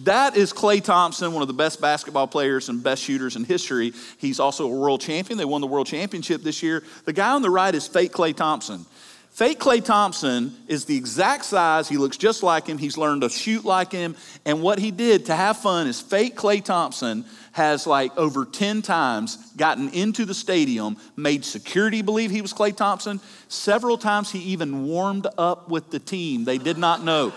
That 0.00 0.36
is 0.36 0.52
Klay 0.52 0.82
Thompson, 0.82 1.32
one 1.32 1.42
of 1.42 1.48
the 1.48 1.54
best 1.54 1.80
basketball 1.80 2.26
players 2.26 2.68
and 2.68 2.82
best 2.82 3.02
shooters 3.02 3.36
in 3.36 3.44
history. 3.44 3.92
He's 4.18 4.40
also 4.40 4.64
a 4.64 4.78
world 4.78 5.02
champion. 5.02 5.36
They 5.36 5.44
won 5.44 5.60
the 5.60 5.66
world 5.66 5.86
championship 5.86 6.42
this 6.42 6.62
year. 6.62 6.82
The 7.04 7.12
guy 7.12 7.32
on 7.32 7.42
the 7.42 7.50
right 7.50 7.74
is 7.74 7.86
fake 7.86 8.12
Klay 8.12 8.34
Thompson. 8.34 8.86
Fake 9.32 9.58
Klay 9.58 9.82
Thompson 9.82 10.54
is 10.68 10.84
the 10.84 10.96
exact 10.96 11.46
size. 11.46 11.88
He 11.88 11.96
looks 11.96 12.18
just 12.18 12.42
like 12.42 12.66
him. 12.66 12.76
He's 12.76 12.98
learned 12.98 13.22
to 13.22 13.30
shoot 13.30 13.64
like 13.64 13.90
him. 13.90 14.14
And 14.44 14.62
what 14.62 14.78
he 14.78 14.90
did 14.90 15.26
to 15.26 15.34
have 15.34 15.56
fun 15.56 15.86
is 15.86 16.00
fake 16.02 16.36
Klay 16.36 16.62
Thompson 16.62 17.24
has 17.52 17.86
like 17.86 18.16
over 18.18 18.44
10 18.44 18.82
times 18.82 19.36
gotten 19.56 19.88
into 19.90 20.26
the 20.26 20.34
stadium, 20.34 20.98
made 21.16 21.46
security 21.46 22.02
believe 22.02 22.30
he 22.30 22.42
was 22.42 22.52
Klay 22.52 22.76
Thompson. 22.76 23.20
Several 23.48 23.96
times 23.96 24.30
he 24.30 24.38
even 24.38 24.84
warmed 24.84 25.26
up 25.38 25.68
with 25.70 25.90
the 25.90 25.98
team. 25.98 26.44
They 26.44 26.58
did 26.58 26.76
not 26.76 27.02
know. 27.02 27.32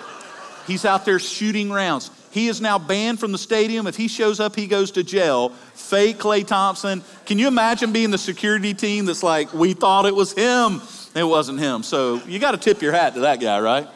He's 0.68 0.84
out 0.84 1.06
there 1.06 1.20
shooting 1.20 1.72
rounds. 1.72 2.12
He 2.36 2.50
is 2.50 2.60
now 2.60 2.78
banned 2.78 3.22
from 3.22 3.32
the 3.32 3.38
stadium. 3.38 3.88
If 3.88 3.96
he 3.96 4.10
shows 4.10 4.42
up, 4.42 4.58
he 4.58 4.68
goes 4.68 4.92
to 4.92 5.04
jail. 5.04 5.50
Fake 5.74 6.18
Klay 6.18 6.46
Thompson. 6.46 7.02
Can 7.26 7.40
you 7.40 7.48
imagine 7.48 7.94
being 7.94 8.12
the 8.12 8.18
security 8.18 8.74
team 8.74 9.06
that's 9.06 9.24
like, 9.24 9.54
we 9.54 9.72
thought 9.72 10.06
it 10.06 10.14
was 10.14 10.34
him? 10.34 10.82
It 11.16 11.24
wasn't 11.24 11.62
him. 11.62 11.82
So 11.82 12.22
you 12.28 12.40
got 12.40 12.52
to 12.52 12.58
tip 12.58 12.82
your 12.82 12.92
hat 12.92 13.14
to 13.14 13.22
that 13.22 13.40
guy, 13.40 13.62
right? 13.62 13.88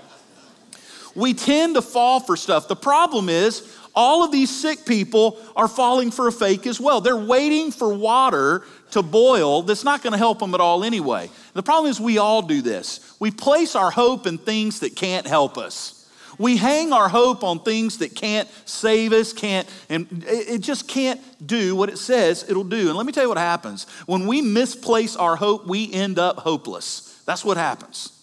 We 1.15 1.33
tend 1.33 1.75
to 1.75 1.81
fall 1.81 2.21
for 2.21 2.37
stuff. 2.37 2.69
The 2.69 2.77
problem 2.77 3.27
is, 3.27 3.77
all 3.93 4.23
of 4.23 4.31
these 4.31 4.49
sick 4.49 4.85
people 4.85 5.37
are 5.57 5.67
falling 5.67 6.09
for 6.09 6.29
a 6.29 6.31
fake 6.31 6.65
as 6.65 6.79
well. 6.79 7.01
They're 7.01 7.17
waiting 7.17 7.71
for 7.71 7.93
water 7.93 8.63
to 8.91 9.03
boil 9.03 9.63
that's 9.63 9.83
not 9.83 10.01
going 10.01 10.13
to 10.13 10.17
help 10.17 10.39
them 10.39 10.53
at 10.53 10.61
all 10.61 10.85
anyway. 10.85 11.29
The 11.55 11.63
problem 11.63 11.91
is, 11.91 11.99
we 11.99 12.19
all 12.19 12.41
do 12.41 12.61
this. 12.61 13.17
We 13.19 13.31
place 13.31 13.75
our 13.75 13.91
hope 13.91 14.25
in 14.25 14.37
things 14.37 14.79
that 14.79 14.95
can't 14.95 15.27
help 15.27 15.57
us. 15.57 15.98
We 16.39 16.57
hang 16.57 16.93
our 16.93 17.09
hope 17.09 17.43
on 17.43 17.59
things 17.59 17.99
that 17.99 18.15
can't 18.15 18.49
save 18.65 19.11
us, 19.11 19.33
can't, 19.33 19.69
and 19.89 20.23
it 20.25 20.59
just 20.61 20.87
can't 20.87 21.21
do 21.45 21.75
what 21.75 21.89
it 21.89 21.97
says 21.97 22.45
it'll 22.49 22.63
do. 22.63 22.87
And 22.87 22.97
let 22.97 23.05
me 23.05 23.11
tell 23.11 23.23
you 23.23 23.29
what 23.29 23.37
happens. 23.37 23.85
When 24.05 24.25
we 24.25 24.41
misplace 24.41 25.15
our 25.17 25.35
hope, 25.35 25.67
we 25.67 25.93
end 25.93 26.17
up 26.17 26.37
hopeless. 26.39 27.21
That's 27.25 27.43
what 27.43 27.57
happens. 27.57 28.13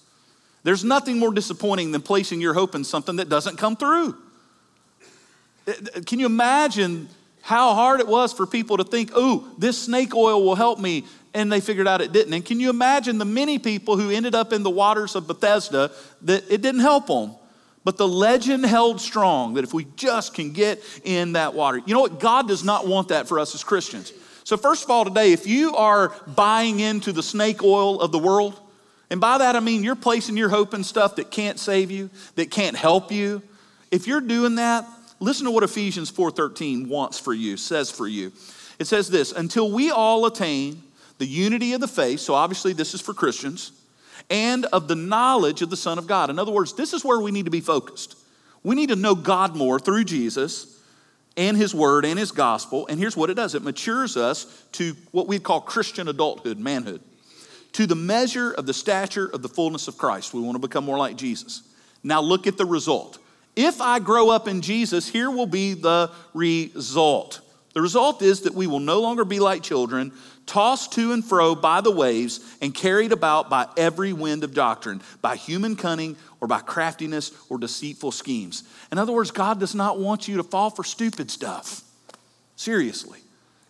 There's 0.64 0.82
nothing 0.82 1.18
more 1.18 1.30
disappointing 1.30 1.92
than 1.92 2.02
placing 2.02 2.40
your 2.40 2.54
hope 2.54 2.74
in 2.74 2.82
something 2.82 3.16
that 3.16 3.28
doesn't 3.28 3.58
come 3.58 3.76
through. 3.76 4.16
Can 6.06 6.18
you 6.18 6.26
imagine 6.26 7.08
how 7.42 7.74
hard 7.74 8.00
it 8.00 8.08
was 8.08 8.32
for 8.32 8.46
people 8.46 8.78
to 8.78 8.84
think, 8.84 9.12
oh, 9.14 9.46
this 9.58 9.80
snake 9.80 10.14
oil 10.14 10.42
will 10.42 10.56
help 10.56 10.80
me, 10.80 11.04
and 11.34 11.52
they 11.52 11.60
figured 11.60 11.86
out 11.86 12.00
it 12.00 12.12
didn't. 12.12 12.32
And 12.32 12.44
can 12.44 12.58
you 12.58 12.70
imagine 12.70 13.18
the 13.18 13.24
many 13.24 13.58
people 13.58 13.96
who 13.96 14.10
ended 14.10 14.34
up 14.34 14.52
in 14.52 14.62
the 14.62 14.70
waters 14.70 15.14
of 15.14 15.26
Bethesda 15.26 15.92
that 16.22 16.44
it 16.50 16.62
didn't 16.62 16.80
help 16.80 17.06
them? 17.06 17.36
But 17.86 17.98
the 17.98 18.08
legend 18.08 18.66
held 18.66 19.00
strong 19.00 19.54
that 19.54 19.62
if 19.62 19.72
we 19.72 19.86
just 19.94 20.34
can 20.34 20.50
get 20.50 20.82
in 21.04 21.34
that 21.34 21.54
water, 21.54 21.78
you 21.86 21.94
know 21.94 22.00
what? 22.00 22.18
God 22.18 22.48
does 22.48 22.64
not 22.64 22.88
want 22.88 23.10
that 23.10 23.28
for 23.28 23.38
us 23.38 23.54
as 23.54 23.62
Christians. 23.62 24.12
So, 24.42 24.56
first 24.56 24.82
of 24.82 24.90
all, 24.90 25.04
today, 25.04 25.32
if 25.32 25.46
you 25.46 25.76
are 25.76 26.12
buying 26.26 26.80
into 26.80 27.12
the 27.12 27.22
snake 27.22 27.62
oil 27.62 28.00
of 28.00 28.10
the 28.10 28.18
world, 28.18 28.58
and 29.08 29.20
by 29.20 29.38
that 29.38 29.54
I 29.54 29.60
mean 29.60 29.84
you're 29.84 29.94
placing 29.94 30.36
your 30.36 30.48
hope 30.48 30.74
in 30.74 30.82
stuff 30.82 31.14
that 31.14 31.30
can't 31.30 31.60
save 31.60 31.92
you, 31.92 32.10
that 32.34 32.50
can't 32.50 32.76
help 32.76 33.12
you. 33.12 33.40
If 33.92 34.08
you're 34.08 34.20
doing 34.20 34.56
that, 34.56 34.84
listen 35.20 35.44
to 35.44 35.52
what 35.52 35.62
Ephesians 35.62 36.10
4:13 36.10 36.88
wants 36.88 37.20
for 37.20 37.32
you, 37.32 37.56
says 37.56 37.88
for 37.88 38.08
you. 38.08 38.32
It 38.80 38.88
says 38.88 39.10
this, 39.10 39.30
until 39.30 39.70
we 39.70 39.92
all 39.92 40.26
attain 40.26 40.82
the 41.18 41.26
unity 41.26 41.72
of 41.72 41.80
the 41.80 41.86
faith, 41.86 42.18
so 42.18 42.34
obviously 42.34 42.72
this 42.72 42.94
is 42.94 43.00
for 43.00 43.14
Christians, 43.14 43.70
and 44.30 44.64
of 44.66 44.88
the 44.88 44.94
knowledge 44.94 45.62
of 45.62 45.70
the 45.70 45.76
Son 45.76 45.98
of 45.98 46.06
God. 46.06 46.30
In 46.30 46.38
other 46.38 46.52
words, 46.52 46.72
this 46.72 46.92
is 46.92 47.04
where 47.04 47.20
we 47.20 47.30
need 47.30 47.44
to 47.44 47.50
be 47.50 47.60
focused. 47.60 48.16
We 48.62 48.74
need 48.74 48.88
to 48.88 48.96
know 48.96 49.14
God 49.14 49.54
more 49.54 49.78
through 49.78 50.04
Jesus 50.04 50.80
and 51.36 51.56
His 51.56 51.74
Word 51.74 52.04
and 52.04 52.18
His 52.18 52.32
gospel. 52.32 52.86
And 52.88 52.98
here's 52.98 53.16
what 53.16 53.30
it 53.30 53.34
does 53.34 53.54
it 53.54 53.62
matures 53.62 54.16
us 54.16 54.64
to 54.72 54.94
what 55.12 55.28
we 55.28 55.38
call 55.38 55.60
Christian 55.60 56.08
adulthood, 56.08 56.58
manhood, 56.58 57.00
to 57.72 57.86
the 57.86 57.94
measure 57.94 58.52
of 58.52 58.66
the 58.66 58.74
stature 58.74 59.26
of 59.26 59.42
the 59.42 59.48
fullness 59.48 59.86
of 59.86 59.98
Christ. 59.98 60.34
We 60.34 60.40
want 60.40 60.56
to 60.56 60.66
become 60.66 60.84
more 60.84 60.98
like 60.98 61.16
Jesus. 61.16 61.62
Now 62.02 62.20
look 62.20 62.46
at 62.46 62.56
the 62.56 62.66
result 62.66 63.18
If 63.54 63.80
I 63.80 64.00
grow 64.00 64.30
up 64.30 64.48
in 64.48 64.60
Jesus, 64.60 65.08
here 65.08 65.30
will 65.30 65.46
be 65.46 65.74
the 65.74 66.10
result. 66.34 67.40
The 67.72 67.82
result 67.82 68.22
is 68.22 68.42
that 68.42 68.54
we 68.54 68.66
will 68.66 68.80
no 68.80 69.00
longer 69.00 69.24
be 69.24 69.38
like 69.38 69.62
children, 69.62 70.12
tossed 70.46 70.92
to 70.92 71.12
and 71.12 71.24
fro 71.24 71.54
by 71.54 71.80
the 71.80 71.90
waves 71.90 72.40
and 72.62 72.74
carried 72.74 73.12
about 73.12 73.50
by 73.50 73.66
every 73.76 74.12
wind 74.12 74.44
of 74.44 74.54
doctrine, 74.54 75.02
by 75.20 75.36
human 75.36 75.76
cunning 75.76 76.16
or 76.40 76.48
by 76.48 76.60
craftiness 76.60 77.32
or 77.48 77.58
deceitful 77.58 78.12
schemes. 78.12 78.62
In 78.90 78.98
other 78.98 79.12
words, 79.12 79.30
God 79.30 79.60
does 79.60 79.74
not 79.74 79.98
want 79.98 80.28
you 80.28 80.36
to 80.36 80.42
fall 80.42 80.70
for 80.70 80.84
stupid 80.84 81.30
stuff. 81.30 81.82
Seriously. 82.54 83.18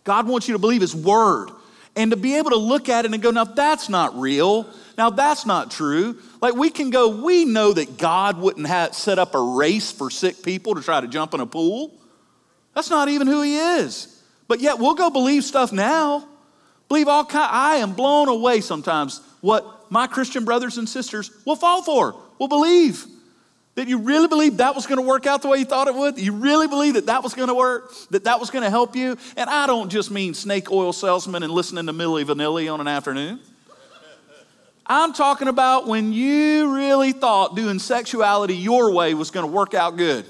God 0.04 0.28
wants 0.28 0.46
you 0.46 0.52
to 0.52 0.58
believe 0.58 0.82
His 0.82 0.94
word 0.94 1.50
and 1.96 2.10
to 2.10 2.16
be 2.16 2.36
able 2.36 2.50
to 2.50 2.56
look 2.56 2.88
at 2.88 3.04
it 3.04 3.12
and 3.12 3.22
go, 3.22 3.30
now 3.30 3.44
that's 3.44 3.88
not 3.88 4.16
real. 4.18 4.68
Now 4.98 5.10
that's 5.10 5.46
not 5.46 5.70
true. 5.70 6.18
Like 6.42 6.54
we 6.54 6.70
can 6.70 6.90
go, 6.90 7.22
we 7.24 7.44
know 7.44 7.72
that 7.72 7.96
God 7.96 8.38
wouldn't 8.38 8.66
have 8.66 8.94
set 8.94 9.18
up 9.18 9.34
a 9.34 9.40
race 9.40 9.90
for 9.90 10.10
sick 10.10 10.42
people 10.42 10.74
to 10.74 10.82
try 10.82 11.00
to 11.00 11.08
jump 11.08 11.34
in 11.34 11.40
a 11.40 11.46
pool. 11.46 11.92
That's 12.74 12.90
not 12.90 13.08
even 13.08 13.26
who 13.26 13.42
He 13.42 13.56
is. 13.56 14.12
But 14.46 14.60
yet 14.60 14.78
we'll 14.78 14.94
go 14.94 15.10
believe 15.10 15.42
stuff 15.42 15.72
now. 15.72 16.28
Believe 16.88 17.08
all 17.08 17.24
kind. 17.24 17.48
I 17.50 17.76
am 17.76 17.92
blown 17.92 18.28
away 18.28 18.60
sometimes 18.60 19.20
what 19.40 19.90
my 19.90 20.06
Christian 20.06 20.44
brothers 20.44 20.78
and 20.78 20.88
sisters 20.88 21.30
will 21.44 21.56
fall 21.56 21.82
for, 21.82 22.16
will 22.38 22.48
believe. 22.48 23.04
That 23.74 23.88
you 23.88 23.98
really 23.98 24.26
believe 24.26 24.56
that 24.56 24.74
was 24.74 24.86
going 24.86 24.98
to 24.98 25.06
work 25.06 25.26
out 25.26 25.42
the 25.42 25.48
way 25.48 25.58
you 25.58 25.66
thought 25.66 25.86
it 25.86 25.94
would? 25.94 26.18
You 26.18 26.32
really 26.32 26.66
believe 26.66 26.94
that 26.94 27.06
that 27.06 27.22
was 27.22 27.34
going 27.34 27.48
to 27.48 27.54
work? 27.54 27.92
That 28.10 28.24
that 28.24 28.40
was 28.40 28.48
going 28.48 28.64
to 28.64 28.70
help 28.70 28.96
you? 28.96 29.18
And 29.36 29.50
I 29.50 29.66
don't 29.66 29.90
just 29.90 30.10
mean 30.10 30.32
snake 30.32 30.70
oil 30.72 30.94
salesman 30.94 31.42
and 31.42 31.52
listening 31.52 31.84
to 31.86 31.92
Milli 31.92 32.24
Vanilli 32.24 32.72
on 32.72 32.80
an 32.80 32.88
afternoon. 32.88 33.38
I'm 34.86 35.12
talking 35.12 35.48
about 35.48 35.86
when 35.86 36.12
you 36.12 36.74
really 36.74 37.12
thought 37.12 37.56
doing 37.56 37.78
sexuality 37.78 38.56
your 38.56 38.92
way 38.92 39.14
was 39.14 39.30
going 39.30 39.44
to 39.44 39.52
work 39.52 39.74
out 39.74 39.96
good. 39.96 40.24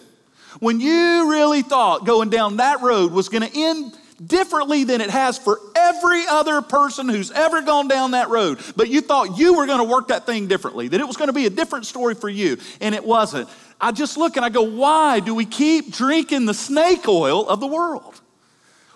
When 0.59 0.81
you 0.81 1.31
really 1.31 1.63
thought 1.63 2.07
going 2.07 2.31
down 2.31 2.57
that 2.57 2.81
road 2.81 3.13
was 3.13 3.29
going 3.29 3.49
to 3.49 3.51
end 3.55 3.97
differently 4.25 4.85
than 4.85 5.01
it 5.01 5.11
has 5.11 5.39
for 5.39 5.61
every 5.75 6.27
other 6.27 6.63
person 6.63 7.09
who's 7.09 7.31
ever 7.31 7.63
gone 7.63 7.89
down 7.89 8.13
that 8.13 8.29
road. 8.29 8.61
But 8.77 8.89
you 8.89 9.01
thought 9.01 9.39
you 9.39 9.55
were 9.55 9.67
going 9.67 9.79
to 9.79 9.85
work 9.85 10.09
that 10.09 10.27
thing 10.27 10.47
differently, 10.47 10.89
that 10.89 11.01
it 11.01 11.07
was 11.07 11.17
going 11.17 11.29
to 11.29 11.35
be 11.35 11.47
a 11.47 11.51
different 11.51 11.87
story 11.87 12.15
for 12.15 12.29
you, 12.29 12.57
and 12.81 12.95
it 12.95 13.05
wasn't. 13.05 13.49
I 13.81 13.93
just 13.93 14.17
look 14.17 14.37
and 14.37 14.45
I 14.45 14.49
go, 14.49 14.63
why 14.63 15.21
do 15.21 15.35
we 15.35 15.45
keep 15.45 15.93
drinking 15.93 16.47
the 16.47 16.55
snake 16.55 17.07
oil 17.09 17.47
of 17.49 17.61
the 17.61 17.67
world 17.67 18.21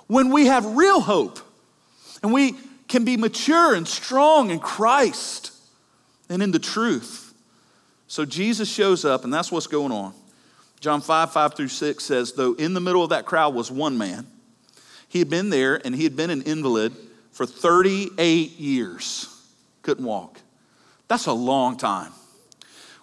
when 0.06 0.30
we 0.30 0.46
have 0.46 0.64
real 0.64 1.00
hope 1.00 1.38
and 2.22 2.32
we 2.32 2.54
can 2.88 3.04
be 3.04 3.16
mature 3.16 3.74
and 3.74 3.86
strong 3.86 4.50
in 4.50 4.58
Christ 4.58 5.52
and 6.30 6.42
in 6.42 6.50
the 6.50 6.58
truth? 6.58 7.34
So 8.08 8.24
Jesus 8.24 8.68
shows 8.68 9.04
up, 9.04 9.22
and 9.22 9.32
that's 9.32 9.52
what's 9.52 9.68
going 9.68 9.92
on. 9.92 10.14
John 10.80 11.02
5, 11.02 11.30
5 11.30 11.54
through 11.54 11.68
6 11.68 12.02
says, 12.02 12.32
though 12.32 12.54
in 12.54 12.72
the 12.72 12.80
middle 12.80 13.04
of 13.04 13.10
that 13.10 13.26
crowd 13.26 13.54
was 13.54 13.70
one 13.70 13.98
man 13.98 14.26
he 15.10 15.18
had 15.18 15.28
been 15.28 15.50
there 15.50 15.84
and 15.84 15.94
he 15.94 16.04
had 16.04 16.14
been 16.14 16.30
an 16.30 16.42
invalid 16.42 16.94
for 17.32 17.44
38 17.44 18.58
years. 18.60 19.28
Couldn't 19.82 20.04
walk. 20.04 20.40
That's 21.08 21.26
a 21.26 21.32
long 21.32 21.76
time. 21.76 22.12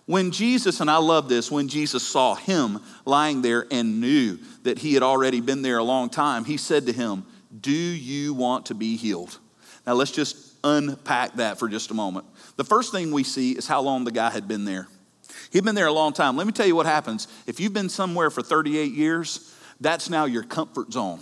When 0.06 0.32
Jesus, 0.32 0.80
and 0.80 0.90
I 0.90 0.98
love 0.98 1.28
this, 1.28 1.52
when 1.52 1.68
Jesus 1.68 2.08
saw 2.08 2.36
him 2.36 2.80
lying 3.04 3.42
there 3.42 3.68
and 3.70 4.00
knew 4.00 4.40
that 4.64 4.80
he 4.80 4.94
had 4.94 5.04
already 5.04 5.42
been 5.42 5.62
there 5.62 5.80
a 5.80 5.84
long 5.84 6.10
time, 6.10 6.46
he 6.46 6.56
said 6.56 6.86
to 6.86 6.94
him, 6.94 7.26
Do 7.60 7.72
you 7.72 8.34
want 8.34 8.68
to 8.68 8.74
be 8.74 8.96
healed? 8.96 9.38
Now 9.86 9.94
let's 9.94 10.12
just 10.12 10.56
unpack 10.64 11.34
that 11.36 11.60
for 11.60 11.68
just 11.68 11.92
a 11.92 11.94
moment. 11.94 12.26
The 12.56 12.64
first 12.64 12.94
thing 12.94 13.12
we 13.12 13.26
see 13.26 13.52
is 13.52 13.68
how 13.68 13.82
long 13.82 14.06
the 14.06 14.12
guy 14.12 14.30
had 14.30 14.48
been 14.48 14.64
there. 14.64 14.88
He'd 15.52 15.66
been 15.66 15.76
there 15.76 15.88
a 15.88 15.94
long 15.94 16.14
time. 16.14 16.38
Let 16.38 16.48
me 16.48 16.54
tell 16.54 16.68
you 16.68 16.76
what 16.76 16.86
happens. 16.86 17.28
If 17.46 17.60
you've 17.60 17.74
been 17.74 17.90
somewhere 17.90 18.30
for 18.30 18.42
38 18.42 18.94
years, 18.94 19.54
that's 19.82 20.10
now 20.10 20.24
your 20.24 20.44
comfort 20.44 20.94
zone 20.94 21.20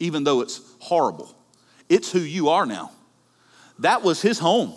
even 0.00 0.24
though 0.24 0.40
it's 0.40 0.60
horrible. 0.80 1.32
It's 1.88 2.10
who 2.10 2.18
you 2.18 2.48
are 2.48 2.66
now. 2.66 2.90
That 3.78 4.02
was 4.02 4.20
his 4.20 4.38
home. 4.38 4.72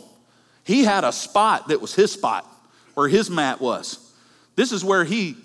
He 0.63 0.83
had 0.83 1.03
a 1.03 1.11
spot 1.11 1.69
that 1.69 1.81
was 1.81 1.95
his 1.95 2.11
spot, 2.11 2.45
where 2.93 3.07
his 3.07 3.29
mat 3.29 3.59
was. 3.59 4.13
This 4.55 4.71
is 4.71 4.83
where 4.83 5.03
he 5.03 5.35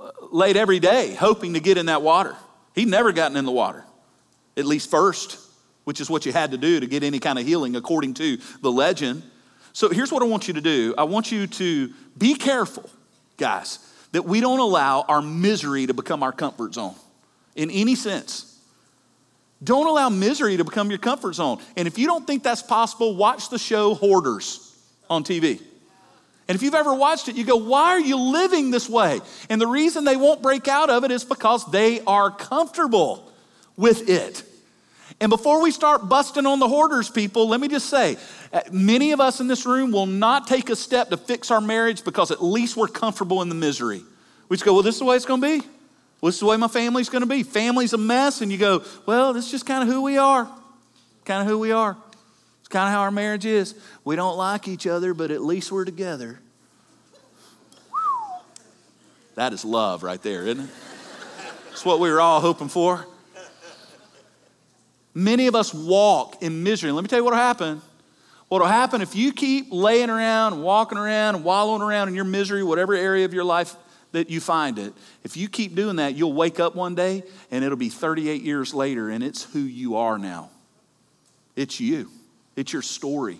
uh, 0.00 0.10
laid 0.32 0.56
every 0.56 0.80
day, 0.80 1.14
hoping 1.14 1.54
to 1.54 1.60
get 1.60 1.76
in 1.76 1.86
that 1.86 2.02
water. 2.02 2.34
He'd 2.74 2.88
never 2.88 3.12
gotten 3.12 3.36
in 3.36 3.44
the 3.44 3.52
water, 3.52 3.84
at 4.56 4.64
least 4.64 4.90
first, 4.90 5.38
which 5.84 6.00
is 6.00 6.10
what 6.10 6.26
you 6.26 6.32
had 6.32 6.50
to 6.50 6.58
do 6.58 6.80
to 6.80 6.86
get 6.86 7.02
any 7.02 7.18
kind 7.18 7.38
of 7.38 7.46
healing, 7.46 7.76
according 7.76 8.14
to 8.14 8.38
the 8.60 8.72
legend. 8.72 9.22
So 9.72 9.88
here's 9.88 10.10
what 10.10 10.22
I 10.22 10.26
want 10.26 10.48
you 10.48 10.54
to 10.54 10.60
do 10.60 10.94
I 10.98 11.04
want 11.04 11.30
you 11.30 11.46
to 11.46 11.92
be 12.18 12.34
careful, 12.34 12.88
guys, 13.36 13.78
that 14.12 14.24
we 14.24 14.40
don't 14.40 14.58
allow 14.58 15.02
our 15.02 15.22
misery 15.22 15.86
to 15.86 15.94
become 15.94 16.22
our 16.22 16.32
comfort 16.32 16.74
zone 16.74 16.94
in 17.54 17.70
any 17.70 17.94
sense. 17.94 18.55
Don't 19.62 19.86
allow 19.86 20.08
misery 20.08 20.56
to 20.58 20.64
become 20.64 20.90
your 20.90 20.98
comfort 20.98 21.34
zone. 21.34 21.58
And 21.76 21.88
if 21.88 21.98
you 21.98 22.06
don't 22.06 22.26
think 22.26 22.42
that's 22.42 22.62
possible, 22.62 23.16
watch 23.16 23.48
the 23.48 23.58
show 23.58 23.94
Hoarders 23.94 24.76
on 25.08 25.24
TV. 25.24 25.60
And 26.48 26.54
if 26.54 26.62
you've 26.62 26.74
ever 26.74 26.94
watched 26.94 27.28
it, 27.28 27.36
you 27.36 27.44
go, 27.44 27.56
Why 27.56 27.90
are 27.90 28.00
you 28.00 28.16
living 28.16 28.70
this 28.70 28.88
way? 28.88 29.20
And 29.48 29.60
the 29.60 29.66
reason 29.66 30.04
they 30.04 30.16
won't 30.16 30.42
break 30.42 30.68
out 30.68 30.90
of 30.90 31.04
it 31.04 31.10
is 31.10 31.24
because 31.24 31.68
they 31.70 32.00
are 32.02 32.30
comfortable 32.30 33.32
with 33.76 34.08
it. 34.08 34.42
And 35.20 35.30
before 35.30 35.62
we 35.62 35.70
start 35.70 36.08
busting 36.08 36.44
on 36.44 36.58
the 36.58 36.68
hoarders, 36.68 37.08
people, 37.08 37.48
let 37.48 37.60
me 37.60 37.68
just 37.68 37.88
say 37.88 38.16
uh, 38.52 38.60
many 38.70 39.12
of 39.12 39.20
us 39.20 39.40
in 39.40 39.48
this 39.48 39.64
room 39.64 39.90
will 39.90 40.06
not 40.06 40.46
take 40.46 40.68
a 40.68 40.76
step 40.76 41.08
to 41.08 41.16
fix 41.16 41.50
our 41.50 41.60
marriage 41.60 42.04
because 42.04 42.30
at 42.30 42.44
least 42.44 42.76
we're 42.76 42.88
comfortable 42.88 43.40
in 43.40 43.48
the 43.48 43.54
misery. 43.54 44.02
We 44.48 44.56
just 44.56 44.64
go, 44.64 44.74
Well, 44.74 44.82
this 44.82 44.96
is 44.96 44.98
the 45.00 45.06
way 45.06 45.16
it's 45.16 45.26
going 45.26 45.40
to 45.40 45.58
be. 45.60 45.66
Well, 46.20 46.28
this 46.28 46.36
is 46.36 46.40
the 46.40 46.46
way 46.46 46.56
my 46.56 46.68
family's 46.68 47.08
going 47.08 47.22
to 47.22 47.28
be. 47.28 47.42
Family's 47.42 47.92
a 47.92 47.98
mess, 47.98 48.40
and 48.40 48.50
you 48.50 48.58
go, 48.58 48.82
well, 49.04 49.32
this 49.32 49.46
is 49.46 49.50
just 49.50 49.66
kind 49.66 49.82
of 49.82 49.88
who 49.88 50.02
we 50.02 50.16
are. 50.16 50.48
Kind 51.24 51.42
of 51.42 51.48
who 51.48 51.58
we 51.58 51.72
are. 51.72 51.96
It's 52.60 52.68
kind 52.68 52.88
of 52.88 52.92
how 52.92 53.02
our 53.02 53.10
marriage 53.10 53.46
is. 53.46 53.74
We 54.04 54.16
don't 54.16 54.36
like 54.36 54.66
each 54.66 54.86
other, 54.86 55.14
but 55.14 55.30
at 55.30 55.42
least 55.42 55.70
we're 55.70 55.84
together. 55.84 56.40
That 59.34 59.52
is 59.52 59.64
love 59.64 60.02
right 60.02 60.20
there, 60.22 60.46
isn't 60.46 60.64
it? 60.64 60.70
It's 61.70 61.84
what 61.84 62.00
we 62.00 62.10
were 62.10 62.20
all 62.20 62.40
hoping 62.40 62.68
for. 62.68 63.06
Many 65.12 65.46
of 65.46 65.54
us 65.54 65.74
walk 65.74 66.42
in 66.42 66.62
misery. 66.62 66.90
Let 66.90 67.02
me 67.02 67.08
tell 67.08 67.18
you 67.18 67.24
what'll 67.24 67.38
happen. 67.38 67.82
What'll 68.48 68.66
happen 68.66 69.02
if 69.02 69.14
you 69.14 69.32
keep 69.32 69.68
laying 69.70 70.08
around, 70.08 70.62
walking 70.62 70.98
around, 70.98 71.44
wallowing 71.44 71.82
around 71.82 72.08
in 72.08 72.14
your 72.14 72.24
misery, 72.24 72.62
whatever 72.62 72.94
area 72.94 73.24
of 73.24 73.34
your 73.34 73.44
life 73.44 73.76
that 74.16 74.30
you 74.30 74.40
find 74.40 74.78
it. 74.78 74.94
If 75.24 75.36
you 75.36 75.46
keep 75.46 75.74
doing 75.74 75.96
that, 75.96 76.14
you'll 76.14 76.32
wake 76.32 76.58
up 76.58 76.74
one 76.74 76.94
day 76.94 77.22
and 77.50 77.62
it'll 77.62 77.76
be 77.76 77.90
38 77.90 78.40
years 78.40 78.72
later 78.72 79.10
and 79.10 79.22
it's 79.22 79.44
who 79.44 79.58
you 79.58 79.96
are 79.96 80.16
now. 80.16 80.48
It's 81.54 81.80
you, 81.80 82.10
it's 82.56 82.72
your 82.72 82.80
story. 82.80 83.38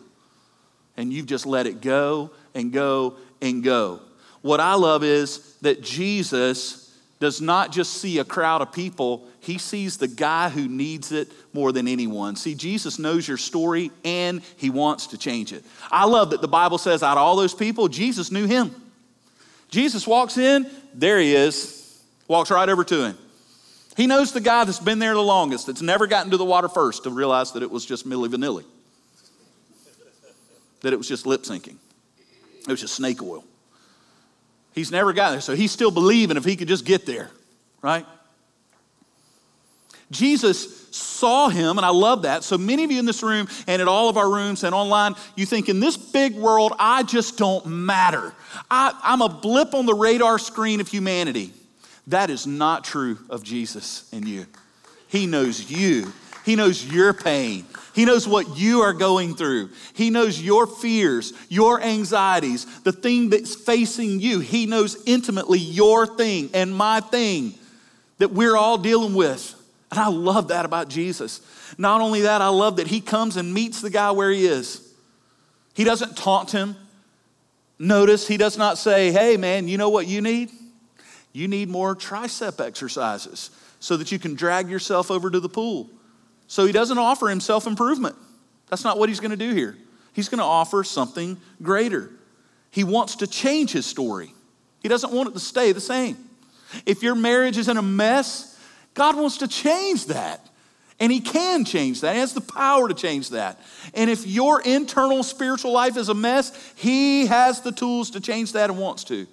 And 0.99 1.14
you've 1.14 1.25
just 1.25 1.47
let 1.47 1.66
it 1.66 1.80
go 1.80 2.30
and 2.54 2.75
go 2.75 3.16
and 3.40 3.64
go. 3.64 4.00
What 4.42 4.61
I 4.61 4.75
love 4.75 5.02
is 5.02 5.56
that 5.62 5.83
Jesus 5.83 6.95
does 7.21 7.40
not 7.40 7.73
just 7.73 7.95
see 7.95 8.18
a 8.18 8.25
crowd 8.25 8.61
of 8.61 8.71
people, 8.71 9.26
he 9.40 9.56
sees 9.56 9.97
the 9.97 10.09
guy 10.09 10.50
who 10.50 10.68
needs 10.68 11.11
it 11.11 11.33
more 11.54 11.73
than 11.73 11.88
anyone. 11.88 12.37
See, 12.37 12.54
Jesus 12.54 12.99
knows 12.99 13.26
your 13.26 13.38
story 13.38 13.90
and 14.04 14.42
he 14.59 14.68
wants 14.68 15.06
to 15.09 15.18
change 15.18 15.54
it. 15.54 15.64
I 15.90 16.04
love 16.04 16.30
that 16.30 16.42
the 16.42 16.49
Bible 16.49 16.76
says 16.76 17.02
out 17.02 17.16
of 17.16 17.23
all 17.23 17.37
those 17.37 17.54
people, 17.54 17.88
Jesus 17.88 18.30
knew 18.30 18.47
him. 18.47 18.75
Jesus 19.70 20.06
walks 20.06 20.38
in, 20.38 20.66
there 20.94 21.18
he 21.18 21.35
is, 21.35 22.02
walks 22.28 22.50
right 22.50 22.68
over 22.68 22.85
to 22.85 23.04
him. 23.06 23.18
He 23.96 24.06
knows 24.06 24.32
the 24.32 24.40
guy 24.40 24.64
that's 24.64 24.78
been 24.78 24.99
there 24.99 25.14
the 25.14 25.23
longest, 25.23 25.66
that's 25.66 25.82
never 25.82 26.06
gotten 26.06 26.30
to 26.30 26.37
the 26.37 26.44
water 26.44 26.68
first 26.68 27.04
to 27.04 27.11
realize 27.11 27.52
that 27.52 27.62
it 27.62 27.70
was 27.70 27.85
just 27.87 28.06
Milli 28.06 28.28
Vanilli, 28.28 28.64
that 30.82 30.92
it 30.92 30.96
was 30.96 31.08
just 31.08 31.26
lip 31.26 31.42
syncing, 31.42 31.76
it 32.61 32.70
was 32.70 32.80
just 32.80 32.94
snake 32.94 33.23
oil. 33.23 33.44
He's 34.75 34.90
never 34.90 35.14
gotten 35.14 35.35
there, 35.35 35.40
so 35.40 35.56
he's 35.56 35.73
still 35.73 35.90
believing 35.90 36.37
if 36.37 36.44
he 36.44 36.54
could 36.56 36.68
just 36.68 36.85
get 36.85 37.06
there, 37.06 37.30
right? 37.80 38.06
Jesus 40.10 40.88
saw 40.94 41.48
him, 41.48 41.78
and 41.78 41.84
I 41.84 41.90
love 41.90 42.22
that. 42.22 42.44
So 42.44 42.56
many 42.56 42.84
of 42.84 42.92
you 42.92 42.98
in 42.98 43.06
this 43.06 43.22
room 43.22 43.48
and 43.66 43.82
at 43.82 43.88
all 43.88 44.08
of 44.08 44.16
our 44.16 44.30
rooms 44.30 44.62
and 44.62 44.75
online, 44.75 45.14
you 45.34 45.46
think 45.46 45.68
in 45.68 45.80
this 45.80 45.96
big 45.96 46.34
world, 46.36 46.72
I 46.78 47.02
just 47.02 47.36
don't 47.36 47.66
matter. 47.66 48.32
I, 48.70 48.98
I'm 49.02 49.20
a 49.20 49.28
blip 49.28 49.75
on 49.75 49.86
the 49.86 49.94
radar 49.94 50.38
screen 50.38 50.80
of 50.80 50.88
humanity. 50.88 51.52
That 52.06 52.30
is 52.30 52.46
not 52.46 52.84
true 52.84 53.18
of 53.28 53.42
Jesus 53.42 54.08
and 54.12 54.28
you. 54.28 54.46
He 55.08 55.26
knows 55.26 55.70
you, 55.70 56.12
He 56.44 56.56
knows 56.56 56.84
your 56.84 57.12
pain. 57.12 57.66
He 57.94 58.04
knows 58.04 58.28
what 58.28 58.58
you 58.58 58.82
are 58.82 58.92
going 58.92 59.34
through. 59.36 59.70
He 59.94 60.10
knows 60.10 60.40
your 60.40 60.66
fears, 60.66 61.32
your 61.48 61.80
anxieties, 61.80 62.66
the 62.82 62.92
thing 62.92 63.30
that's 63.30 63.54
facing 63.54 64.20
you. 64.20 64.40
He 64.40 64.66
knows 64.66 65.02
intimately 65.06 65.58
your 65.58 66.06
thing 66.06 66.50
and 66.52 66.75
my 66.76 67.00
thing 67.00 67.54
that 68.18 68.32
we're 68.32 68.54
all 68.54 68.76
dealing 68.76 69.14
with. 69.14 69.54
And 69.90 70.00
I 70.00 70.08
love 70.08 70.48
that 70.48 70.64
about 70.64 70.88
Jesus. 70.88 71.40
Not 71.78 72.00
only 72.00 72.22
that, 72.22 72.42
I 72.42 72.48
love 72.48 72.76
that 72.76 72.88
he 72.88 73.00
comes 73.00 73.36
and 73.36 73.54
meets 73.54 73.80
the 73.80 73.90
guy 73.90 74.10
where 74.10 74.30
he 74.30 74.46
is. 74.46 74.82
He 75.74 75.84
doesn't 75.84 76.16
taunt 76.16 76.50
him. 76.50 76.76
Notice 77.78 78.26
he 78.26 78.36
does 78.36 78.56
not 78.56 78.78
say, 78.78 79.12
hey, 79.12 79.36
man, 79.36 79.68
you 79.68 79.78
know 79.78 79.90
what 79.90 80.06
you 80.06 80.20
need? 80.20 80.50
You 81.32 81.46
need 81.46 81.68
more 81.68 81.94
tricep 81.94 82.64
exercises 82.64 83.50
so 83.78 83.96
that 83.98 84.10
you 84.10 84.18
can 84.18 84.34
drag 84.34 84.68
yourself 84.70 85.10
over 85.10 85.30
to 85.30 85.38
the 85.38 85.48
pool. 85.48 85.90
So 86.48 86.64
he 86.64 86.72
doesn't 86.72 86.98
offer 86.98 87.28
him 87.28 87.40
self 87.40 87.66
improvement. 87.66 88.16
That's 88.68 88.84
not 88.84 88.98
what 88.98 89.08
he's 89.08 89.20
going 89.20 89.32
to 89.32 89.36
do 89.36 89.52
here. 89.52 89.76
He's 90.12 90.28
going 90.28 90.38
to 90.38 90.44
offer 90.44 90.82
something 90.82 91.36
greater. 91.62 92.10
He 92.70 92.84
wants 92.84 93.16
to 93.16 93.26
change 93.26 93.72
his 93.72 93.86
story, 93.86 94.32
he 94.80 94.88
doesn't 94.88 95.12
want 95.12 95.28
it 95.28 95.32
to 95.32 95.40
stay 95.40 95.72
the 95.72 95.80
same. 95.80 96.16
If 96.84 97.02
your 97.02 97.14
marriage 97.14 97.58
is 97.58 97.68
in 97.68 97.76
a 97.76 97.82
mess, 97.82 98.55
God 98.96 99.14
wants 99.14 99.36
to 99.38 99.46
change 99.46 100.06
that. 100.06 100.40
And 100.98 101.12
He 101.12 101.20
can 101.20 101.64
change 101.64 102.00
that. 102.00 102.14
He 102.14 102.20
has 102.20 102.32
the 102.32 102.40
power 102.40 102.88
to 102.88 102.94
change 102.94 103.30
that. 103.30 103.60
And 103.94 104.10
if 104.10 104.26
your 104.26 104.62
internal 104.62 105.22
spiritual 105.22 105.72
life 105.72 105.96
is 105.96 106.08
a 106.08 106.14
mess, 106.14 106.72
He 106.74 107.26
has 107.26 107.60
the 107.60 107.70
tools 107.70 108.10
to 108.12 108.20
change 108.20 108.52
that 108.54 108.70
and 108.70 108.78
wants 108.78 109.04
to. 109.04 109.26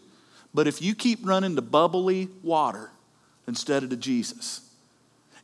But 0.54 0.68
if 0.68 0.82
you 0.82 0.94
keep 0.94 1.20
running 1.24 1.56
to 1.56 1.62
bubbly 1.62 2.28
water 2.44 2.92
instead 3.48 3.84
of 3.84 3.90
to 3.90 3.96
Jesus, 3.96 4.70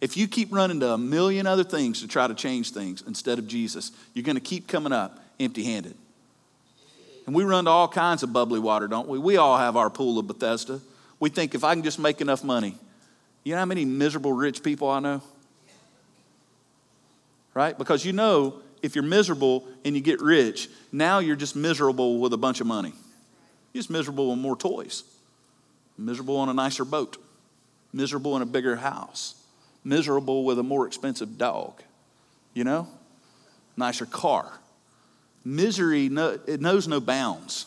if 0.01 0.17
you 0.17 0.27
keep 0.27 0.53
running 0.53 0.81
to 0.81 0.91
a 0.91 0.97
million 0.97 1.47
other 1.47 1.63
things 1.63 2.01
to 2.01 2.07
try 2.07 2.27
to 2.27 2.35
change 2.35 2.71
things 2.71 3.01
instead 3.07 3.39
of 3.39 3.47
Jesus, 3.47 3.91
you're 4.13 4.23
going 4.23 4.35
to 4.35 4.41
keep 4.41 4.67
coming 4.67 4.91
up 4.91 5.23
empty 5.39 5.63
handed. 5.63 5.95
And 7.25 7.33
we 7.33 7.43
run 7.45 7.65
to 7.65 7.71
all 7.71 7.88
kinds 7.88 8.23
of 8.23 8.33
bubbly 8.33 8.59
water, 8.59 8.88
don't 8.88 9.07
we? 9.07 9.17
We 9.17 9.38
all 9.38 9.57
have 9.57 9.77
our 9.77 9.89
pool 9.89 10.19
of 10.19 10.27
Bethesda. 10.27 10.81
We 11.19 11.29
think 11.29 11.55
if 11.55 11.63
I 11.63 11.73
can 11.73 11.83
just 11.83 11.99
make 11.99 12.19
enough 12.19 12.43
money. 12.43 12.75
You 13.43 13.53
know 13.53 13.60
how 13.60 13.65
many 13.65 13.86
miserable 13.86 14.34
rich 14.34 14.63
people 14.63 14.89
I 14.89 15.00
know? 15.00 15.22
Right? 17.53 17.77
Because 17.77 18.05
you 18.05 18.13
know 18.13 18.62
if 18.81 18.96
you're 18.96 19.03
miserable 19.03 19.65
and 19.84 19.96
you 19.96 20.01
get 20.01 20.22
rich, 20.22 20.69
now 20.91 21.19
you're 21.19 21.36
just 21.36 21.55
miserable 21.55 22.19
with 22.19 22.34
a 22.34 22.38
bunch 22.38 22.62
of 22.62 22.67
money. 22.67 22.93
You're 23.74 23.81
just 23.81 23.89
miserable 23.89 24.29
with 24.29 24.39
more 24.39 24.55
toys, 24.55 25.03
miserable 25.98 26.38
on 26.38 26.50
a 26.50 26.53
nicer 26.53 26.86
boat, 26.86 27.17
miserable 27.93 28.36
in 28.36 28.41
a 28.41 28.46
bigger 28.46 28.75
house, 28.77 29.36
miserable 29.84 30.43
with 30.43 30.60
a 30.60 30.63
more 30.63 30.88
expensive 30.88 31.38
dog, 31.38 31.81
you 32.53 32.63
know, 32.63 32.88
nicer 33.77 34.05
car. 34.05 34.51
Misery, 35.43 36.10
no, 36.10 36.39
it 36.46 36.62
knows 36.62 36.88
no 36.88 37.00
bounds. 37.00 37.65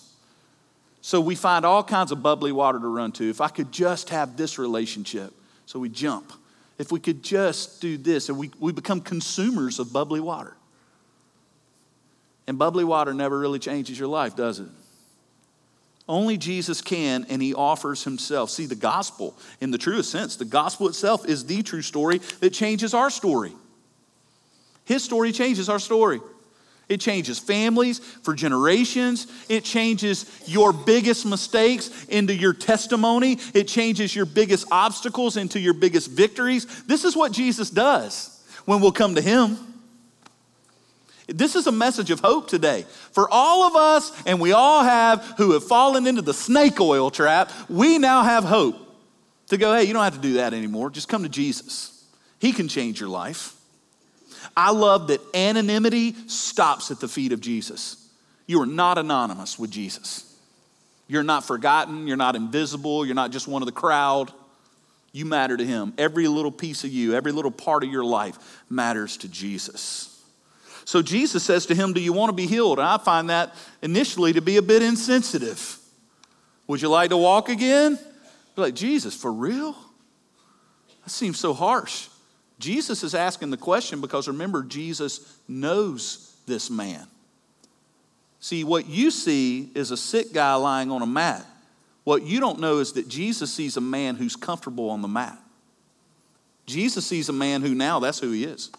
So 1.00 1.20
we 1.20 1.34
find 1.34 1.64
all 1.64 1.82
kinds 1.82 2.12
of 2.12 2.22
bubbly 2.22 2.52
water 2.52 2.78
to 2.78 2.86
run 2.86 3.12
to. 3.12 3.28
If 3.28 3.40
I 3.40 3.48
could 3.48 3.72
just 3.72 4.10
have 4.10 4.36
this 4.36 4.58
relationship, 4.58 5.32
so 5.72 5.78
we 5.78 5.88
jump. 5.88 6.34
If 6.76 6.92
we 6.92 7.00
could 7.00 7.22
just 7.22 7.80
do 7.80 7.96
this, 7.96 8.28
and 8.28 8.36
we, 8.36 8.50
we 8.60 8.72
become 8.72 9.00
consumers 9.00 9.78
of 9.78 9.90
bubbly 9.90 10.20
water. 10.20 10.54
And 12.46 12.58
bubbly 12.58 12.84
water 12.84 13.14
never 13.14 13.38
really 13.38 13.58
changes 13.58 13.98
your 13.98 14.08
life, 14.08 14.36
does 14.36 14.60
it? 14.60 14.68
Only 16.06 16.36
Jesus 16.36 16.82
can, 16.82 17.24
and 17.30 17.40
he 17.40 17.54
offers 17.54 18.04
himself. 18.04 18.50
See, 18.50 18.66
the 18.66 18.74
gospel, 18.74 19.34
in 19.62 19.70
the 19.70 19.78
truest 19.78 20.10
sense, 20.10 20.36
the 20.36 20.44
gospel 20.44 20.88
itself 20.88 21.26
is 21.26 21.46
the 21.46 21.62
true 21.62 21.80
story 21.80 22.18
that 22.40 22.50
changes 22.50 22.92
our 22.92 23.08
story. 23.08 23.54
His 24.84 25.02
story 25.02 25.32
changes 25.32 25.70
our 25.70 25.78
story. 25.78 26.20
It 26.88 27.00
changes 27.00 27.38
families 27.38 27.98
for 27.98 28.34
generations. 28.34 29.26
It 29.48 29.64
changes 29.64 30.26
your 30.46 30.72
biggest 30.72 31.24
mistakes 31.24 32.04
into 32.06 32.34
your 32.34 32.52
testimony. 32.52 33.38
It 33.54 33.68
changes 33.68 34.14
your 34.14 34.26
biggest 34.26 34.66
obstacles 34.70 35.36
into 35.36 35.58
your 35.58 35.74
biggest 35.74 36.10
victories. 36.10 36.82
This 36.84 37.04
is 37.04 37.16
what 37.16 37.32
Jesus 37.32 37.70
does 37.70 38.44
when 38.66 38.80
we'll 38.80 38.92
come 38.92 39.14
to 39.14 39.22
Him. 39.22 39.56
This 41.28 41.54
is 41.54 41.66
a 41.66 41.72
message 41.72 42.10
of 42.10 42.20
hope 42.20 42.48
today. 42.48 42.84
For 43.12 43.28
all 43.30 43.62
of 43.62 43.76
us, 43.76 44.12
and 44.26 44.40
we 44.40 44.52
all 44.52 44.82
have, 44.82 45.22
who 45.38 45.52
have 45.52 45.64
fallen 45.64 46.06
into 46.06 46.20
the 46.20 46.34
snake 46.34 46.80
oil 46.80 47.10
trap, 47.10 47.50
we 47.68 47.98
now 47.98 48.22
have 48.22 48.44
hope 48.44 48.76
to 49.46 49.56
go, 49.56 49.72
hey, 49.74 49.84
you 49.84 49.92
don't 49.92 50.04
have 50.04 50.16
to 50.16 50.20
do 50.20 50.34
that 50.34 50.52
anymore. 50.52 50.90
Just 50.90 51.08
come 51.08 51.22
to 51.22 51.28
Jesus. 51.28 52.04
He 52.38 52.52
can 52.52 52.68
change 52.68 53.00
your 53.00 53.08
life. 53.08 53.54
I 54.56 54.70
love 54.72 55.08
that 55.08 55.20
anonymity 55.34 56.14
stops 56.26 56.90
at 56.90 57.00
the 57.00 57.08
feet 57.08 57.32
of 57.32 57.40
Jesus. 57.40 58.08
You 58.46 58.60
are 58.60 58.66
not 58.66 58.98
anonymous 58.98 59.58
with 59.58 59.70
Jesus. 59.70 60.28
You're 61.08 61.22
not 61.22 61.44
forgotten, 61.44 62.06
you're 62.06 62.16
not 62.16 62.36
invisible, 62.36 63.04
you're 63.04 63.14
not 63.14 63.30
just 63.30 63.48
one 63.48 63.62
of 63.62 63.66
the 63.66 63.72
crowd. 63.72 64.32
You 65.12 65.26
matter 65.26 65.56
to 65.56 65.64
Him. 65.64 65.92
Every 65.98 66.26
little 66.26 66.50
piece 66.50 66.84
of 66.84 66.90
you, 66.90 67.14
every 67.14 67.32
little 67.32 67.50
part 67.50 67.84
of 67.84 67.90
your 67.90 68.04
life 68.04 68.62
matters 68.70 69.18
to 69.18 69.28
Jesus. 69.28 70.12
So 70.84 71.02
Jesus 71.02 71.42
says 71.42 71.66
to 71.66 71.74
him, 71.74 71.92
Do 71.92 72.00
you 72.00 72.12
want 72.12 72.30
to 72.30 72.34
be 72.34 72.46
healed? 72.46 72.78
And 72.78 72.88
I 72.88 72.98
find 72.98 73.30
that 73.30 73.54
initially 73.82 74.32
to 74.32 74.40
be 74.40 74.56
a 74.56 74.62
bit 74.62 74.82
insensitive. 74.82 75.78
Would 76.66 76.82
you 76.82 76.88
like 76.88 77.10
to 77.10 77.16
walk 77.16 77.48
again? 77.48 77.98
Be 78.56 78.62
like, 78.62 78.74
Jesus, 78.74 79.14
for 79.14 79.32
real? 79.32 79.76
That 81.04 81.10
seems 81.10 81.38
so 81.38 81.54
harsh. 81.54 82.08
Jesus 82.62 83.02
is 83.02 83.12
asking 83.12 83.50
the 83.50 83.56
question 83.56 84.00
because 84.00 84.28
remember, 84.28 84.62
Jesus 84.62 85.36
knows 85.48 86.32
this 86.46 86.70
man. 86.70 87.08
See, 88.38 88.62
what 88.62 88.88
you 88.88 89.10
see 89.10 89.68
is 89.74 89.90
a 89.90 89.96
sick 89.96 90.32
guy 90.32 90.54
lying 90.54 90.92
on 90.92 91.02
a 91.02 91.06
mat. 91.06 91.44
What 92.04 92.22
you 92.22 92.38
don't 92.38 92.60
know 92.60 92.78
is 92.78 92.92
that 92.92 93.08
Jesus 93.08 93.52
sees 93.52 93.76
a 93.76 93.80
man 93.80 94.14
who's 94.14 94.36
comfortable 94.36 94.90
on 94.90 95.02
the 95.02 95.08
mat. 95.08 95.36
Jesus 96.66 97.04
sees 97.04 97.28
a 97.28 97.32
man 97.32 97.62
who 97.62 97.74
now 97.74 97.98
that's 97.98 98.20
who 98.20 98.30
he 98.30 98.44
is. 98.44 98.70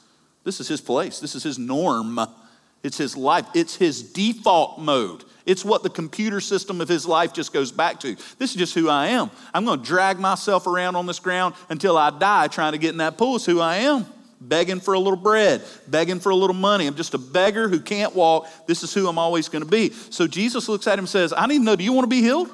This 0.46 0.62
is 0.62 0.70
his 0.70 0.80
place, 0.80 1.20
this 1.20 1.36
is 1.36 1.44
his 1.44 1.60
norm, 1.60 2.18
it's 2.84 2.98
his 2.98 3.18
life, 3.18 3.48
it's 3.56 3.76
his 3.76 4.04
default 4.04 4.80
mode. 4.80 5.24
It's 5.46 5.66
what 5.66 5.84
the 5.84 5.90
computer 5.90 6.40
system 6.40 6.80
of 6.80 6.88
his 6.88 7.06
life 7.06 7.34
just 7.34 7.52
goes 7.52 7.72
back 7.72 8.00
to. 8.02 8.16
This 8.38 8.52
is 8.52 8.56
just 8.56 8.74
who 8.74 8.88
I 8.88 9.08
am. 9.08 9.30
I'm 9.54 9.66
going 9.66 9.80
to 9.80 9.86
drag 9.86 10.20
myself 10.20 10.68
around 10.68 10.96
on 10.96 11.06
this 11.06 11.20
ground 11.20 11.56
until 11.70 11.98
I 11.98 12.12
die 12.18 12.48
trying 12.48 12.74
to 12.74 12.78
get 12.78 12.92
in 12.92 12.98
that 12.98 13.18
pool. 13.18 13.36
Is 13.36 13.46
who 13.46 13.60
I 13.60 13.78
am. 13.78 14.06
Begging 14.40 14.80
for 14.82 14.94
a 14.94 15.00
little 15.00 15.18
bread, 15.18 15.62
begging 15.88 16.20
for 16.20 16.30
a 16.30 16.36
little 16.36 16.56
money. 16.56 16.86
I'm 16.86 16.96
just 16.96 17.14
a 17.14 17.18
beggar 17.18 17.70
who 17.70 17.80
can't 17.80 18.14
walk. 18.14 18.50
This 18.68 18.84
is 18.84 18.94
who 18.94 19.08
I'm 19.08 19.18
always 19.18 19.48
going 19.48 19.64
to 19.64 19.70
be. 19.70 19.92
So 19.92 20.28
Jesus 20.28 20.68
looks 20.68 20.86
at 20.86 20.94
him 20.94 21.04
and 21.04 21.10
says, 21.10 21.34
I 21.34 21.46
need 21.48 21.60
to 21.60 21.64
know, 21.64 21.76
do 21.78 21.84
you 21.84 21.94
want 21.94 22.04
to 22.04 22.10
be 22.10 22.22
healed? 22.22 22.50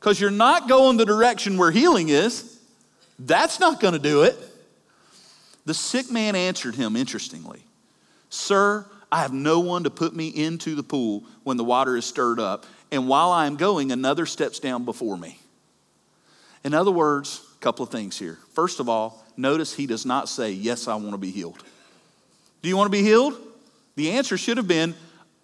Because 0.00 0.20
you're 0.20 0.30
not 0.30 0.68
going 0.68 0.96
the 0.96 1.04
direction 1.04 1.56
where 1.56 1.70
healing 1.70 2.08
is. 2.08 2.60
That's 3.18 3.60
not 3.60 3.80
going 3.80 3.94
to 3.94 4.00
do 4.00 4.22
it. 4.22 4.36
The 5.66 5.74
sick 5.74 6.10
man 6.10 6.34
answered 6.34 6.74
him, 6.74 6.96
interestingly, 6.96 7.62
Sir, 8.28 8.86
I 9.10 9.22
have 9.22 9.32
no 9.32 9.60
one 9.60 9.84
to 9.84 9.90
put 9.90 10.14
me 10.14 10.28
into 10.28 10.74
the 10.74 10.82
pool 10.82 11.24
when 11.44 11.56
the 11.56 11.64
water 11.64 11.96
is 11.96 12.04
stirred 12.04 12.40
up. 12.40 12.66
And 12.90 13.08
while 13.08 13.30
I 13.30 13.46
am 13.46 13.56
going, 13.56 13.92
another 13.92 14.26
steps 14.26 14.58
down 14.58 14.84
before 14.84 15.16
me. 15.16 15.38
In 16.64 16.74
other 16.74 16.90
words, 16.90 17.40
a 17.56 17.60
couple 17.60 17.84
of 17.84 17.90
things 17.90 18.18
here. 18.18 18.38
First 18.54 18.80
of 18.80 18.88
all, 18.88 19.24
notice 19.36 19.74
he 19.74 19.86
does 19.86 20.04
not 20.04 20.28
say, 20.28 20.50
Yes, 20.50 20.88
I 20.88 20.94
want 20.96 21.12
to 21.12 21.18
be 21.18 21.30
healed. 21.30 21.62
Do 22.62 22.68
you 22.68 22.76
want 22.76 22.86
to 22.88 22.98
be 22.98 23.02
healed? 23.02 23.34
The 23.94 24.12
answer 24.12 24.36
should 24.36 24.56
have 24.56 24.68
been, 24.68 24.94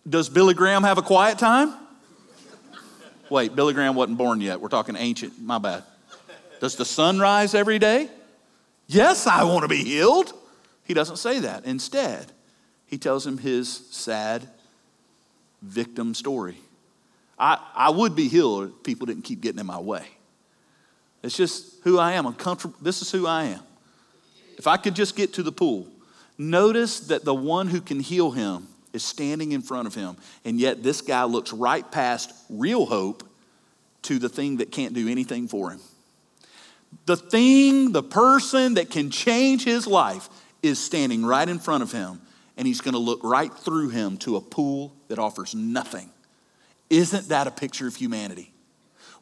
Does 0.09 0.29
Billy 0.29 0.55
Graham 0.55 0.83
have 0.83 0.99
a 0.99 1.03
quiet 1.03 1.39
time? 1.39 1.75
Wait, 3.31 3.55
Billy 3.55 3.73
Graham 3.73 3.95
wasn't 3.95 4.19
born 4.19 4.41
yet. 4.41 4.61
We're 4.61 4.69
talking 4.69 4.97
ancient. 4.97 5.41
My 5.41 5.59
bad. 5.59 5.85
Does 6.61 6.77
the 6.77 6.85
sun 6.85 7.19
rise 7.19 7.55
every 7.55 7.79
day? 7.79 8.09
Yes, 8.87 9.27
I 9.27 9.45
want 9.45 9.63
to 9.63 9.69
be 9.69 9.83
healed. 9.83 10.33
He 10.85 10.95
doesn't 10.95 11.17
say 11.17 11.41
that. 11.41 11.65
Instead, 11.65 12.31
he 12.93 12.99
tells 12.99 13.27
him 13.27 13.39
his 13.39 13.87
sad 13.91 14.47
victim 15.63 16.13
story. 16.13 16.59
I, 17.39 17.59
I 17.75 17.89
would 17.89 18.15
be 18.15 18.29
healed 18.29 18.69
if 18.69 18.83
people 18.83 19.07
didn't 19.07 19.23
keep 19.23 19.41
getting 19.41 19.61
in 19.61 19.65
my 19.65 19.79
way. 19.79 20.05
It's 21.23 21.35
just 21.35 21.83
who 21.85 21.99
I 21.99 22.13
am. 22.13 22.27
I'm 22.27 22.35
comfortable. 22.35 22.75
This 22.83 23.01
is 23.01 23.11
who 23.11 23.27
I 23.27 23.45
am. 23.45 23.61
If 24.59 24.67
I 24.67 24.77
could 24.77 24.95
just 24.95 25.17
get 25.17 25.33
to 25.33 25.43
the 25.43 25.51
pool, 25.51 25.89
notice 26.37 27.01
that 27.01 27.25
the 27.25 27.35
one 27.35 27.67
who 27.67 27.81
can 27.81 27.99
heal 27.99 28.31
him 28.31 28.69
is 28.93 29.03
standing 29.03 29.53
in 29.53 29.63
front 29.63 29.87
of 29.87 29.95
him, 29.95 30.19
and 30.45 30.61
yet 30.61 30.83
this 30.83 31.01
guy 31.01 31.25
looks 31.25 31.51
right 31.51 31.91
past 31.91 32.31
real 32.51 32.85
hope 32.85 33.27
to 34.03 34.19
the 34.19 34.29
thing 34.29 34.59
that 34.59 34.71
can't 34.71 34.93
do 34.93 35.09
anything 35.09 35.49
for 35.49 35.71
him. 35.71 35.81
The 37.07 37.17
thing, 37.17 37.93
the 37.93 38.03
person 38.03 38.75
that 38.75 38.91
can 38.91 39.11
change 39.11 39.65
his 39.65 39.87
life 39.87 40.29
is 40.63 40.79
standing 40.79 41.25
right 41.25 41.49
in 41.49 41.59
front 41.59 41.83
of 41.83 41.91
him, 41.91 42.21
and 42.63 42.67
he's 42.69 42.81
going 42.81 42.93
to 42.93 43.01
look 43.01 43.25
right 43.25 43.53
through 43.53 43.89
him 43.89 44.17
to 44.17 44.37
a 44.37 44.41
pool 44.41 44.95
that 45.09 45.19
offers 45.19 45.53
nothing. 45.53 46.09
Isn't 46.91 47.31
that 47.31 47.49
a 47.49 47.51
picture 47.51 47.89
of 47.89 47.97
humanity? 47.97 48.53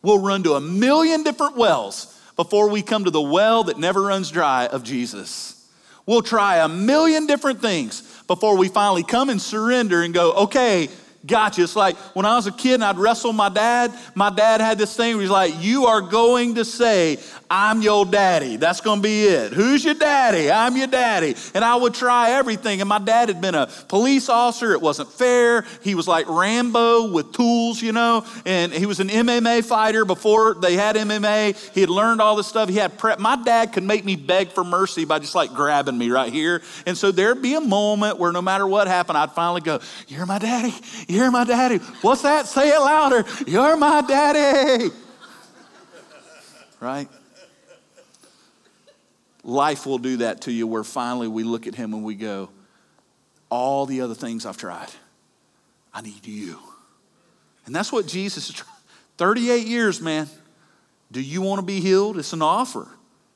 We'll 0.02 0.18
run 0.18 0.42
to 0.42 0.56
a 0.56 0.60
million 0.60 1.22
different 1.22 1.56
wells 1.56 2.20
before 2.36 2.68
we 2.68 2.82
come 2.82 3.04
to 3.04 3.10
the 3.10 3.18
well 3.18 3.64
that 3.64 3.78
never 3.78 4.02
runs 4.02 4.30
dry 4.30 4.66
of 4.66 4.84
Jesus. 4.84 5.66
We'll 6.04 6.20
try 6.20 6.58
a 6.58 6.68
million 6.68 7.26
different 7.26 7.62
things 7.62 8.02
before 8.26 8.58
we 8.58 8.68
finally 8.68 9.04
come 9.04 9.30
and 9.30 9.40
surrender 9.40 10.02
and 10.02 10.12
go, 10.12 10.32
okay, 10.32 10.90
gotcha. 11.24 11.62
It's 11.62 11.74
like 11.74 11.96
when 12.14 12.26
I 12.26 12.36
was 12.36 12.46
a 12.46 12.52
kid 12.52 12.74
and 12.74 12.84
I'd 12.84 12.98
wrestle 12.98 13.32
my 13.32 13.48
dad, 13.48 13.90
my 14.14 14.28
dad 14.28 14.60
had 14.60 14.76
this 14.76 14.94
thing 14.94 15.14
where 15.14 15.22
he's 15.22 15.30
like, 15.30 15.54
You 15.60 15.86
are 15.86 16.02
going 16.02 16.56
to 16.56 16.64
say, 16.66 17.16
I'm 17.52 17.82
your 17.82 18.06
daddy. 18.06 18.56
That's 18.56 18.80
going 18.80 19.00
to 19.00 19.02
be 19.02 19.24
it. 19.24 19.52
Who's 19.52 19.84
your 19.84 19.94
daddy? 19.94 20.52
I'm 20.52 20.76
your 20.76 20.86
daddy. 20.86 21.34
And 21.52 21.64
I 21.64 21.74
would 21.74 21.94
try 21.94 22.30
everything. 22.30 22.80
And 22.80 22.88
my 22.88 23.00
dad 23.00 23.28
had 23.28 23.40
been 23.40 23.56
a 23.56 23.66
police 23.88 24.28
officer. 24.28 24.70
It 24.72 24.80
wasn't 24.80 25.10
fair. 25.10 25.66
He 25.82 25.96
was 25.96 26.06
like 26.06 26.28
Rambo 26.28 27.10
with 27.10 27.32
tools, 27.32 27.82
you 27.82 27.90
know, 27.90 28.24
and 28.46 28.72
he 28.72 28.86
was 28.86 29.00
an 29.00 29.08
MMA 29.08 29.64
fighter 29.64 30.04
before 30.04 30.54
they 30.54 30.74
had 30.74 30.94
MMA. 30.94 31.72
He 31.74 31.80
had 31.80 31.90
learned 31.90 32.20
all 32.20 32.36
this 32.36 32.46
stuff. 32.46 32.68
He 32.68 32.76
had 32.76 32.96
prep. 32.96 33.18
My 33.18 33.34
dad 33.42 33.72
could 33.72 33.82
make 33.82 34.04
me 34.04 34.14
beg 34.14 34.50
for 34.50 34.62
mercy 34.62 35.04
by 35.04 35.18
just 35.18 35.34
like 35.34 35.52
grabbing 35.52 35.98
me 35.98 36.10
right 36.10 36.32
here. 36.32 36.62
And 36.86 36.96
so 36.96 37.10
there'd 37.10 37.42
be 37.42 37.54
a 37.54 37.60
moment 37.60 38.18
where 38.18 38.30
no 38.30 38.42
matter 38.42 38.66
what 38.66 38.86
happened, 38.86 39.18
I'd 39.18 39.32
finally 39.32 39.60
go, 39.60 39.80
You're 40.06 40.26
my 40.26 40.38
daddy. 40.38 40.72
You're 41.08 41.32
my 41.32 41.42
daddy. 41.42 41.78
What's 42.02 42.22
that? 42.22 42.46
Say 42.46 42.68
it 42.68 42.78
louder. 42.78 43.24
You're 43.44 43.76
my 43.76 44.02
daddy. 44.02 44.94
Right? 46.78 47.08
Life 49.42 49.86
will 49.86 49.98
do 49.98 50.18
that 50.18 50.42
to 50.42 50.52
you 50.52 50.66
where 50.66 50.84
finally 50.84 51.28
we 51.28 51.44
look 51.44 51.66
at 51.66 51.74
him 51.74 51.94
and 51.94 52.04
we 52.04 52.14
go, 52.14 52.50
All 53.48 53.86
the 53.86 54.00
other 54.02 54.14
things 54.14 54.44
I've 54.46 54.56
tried, 54.56 54.90
I 55.92 56.02
need 56.02 56.26
you. 56.26 56.58
And 57.66 57.74
that's 57.74 57.92
what 57.92 58.06
Jesus 58.06 58.48
is 58.48 58.54
trying. 58.54 58.76
38 59.16 59.66
years, 59.66 60.00
man. 60.00 60.28
Do 61.12 61.20
you 61.20 61.42
want 61.42 61.60
to 61.60 61.66
be 61.66 61.80
healed? 61.80 62.18
It's 62.18 62.32
an 62.32 62.42
offer 62.42 62.88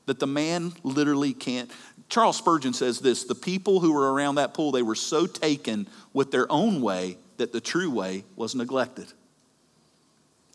that 0.05 0.19
the 0.19 0.27
man 0.27 0.73
literally 0.83 1.33
can't. 1.33 1.69
Charles 2.09 2.37
Spurgeon 2.37 2.73
says 2.73 2.99
this 2.99 3.23
the 3.23 3.35
people 3.35 3.79
who 3.79 3.93
were 3.93 4.13
around 4.13 4.35
that 4.35 4.53
pool, 4.53 4.71
they 4.71 4.81
were 4.81 4.95
so 4.95 5.25
taken 5.25 5.87
with 6.13 6.31
their 6.31 6.51
own 6.51 6.81
way 6.81 7.17
that 7.37 7.51
the 7.51 7.61
true 7.61 7.89
way 7.89 8.23
was 8.35 8.55
neglected. 8.55 9.07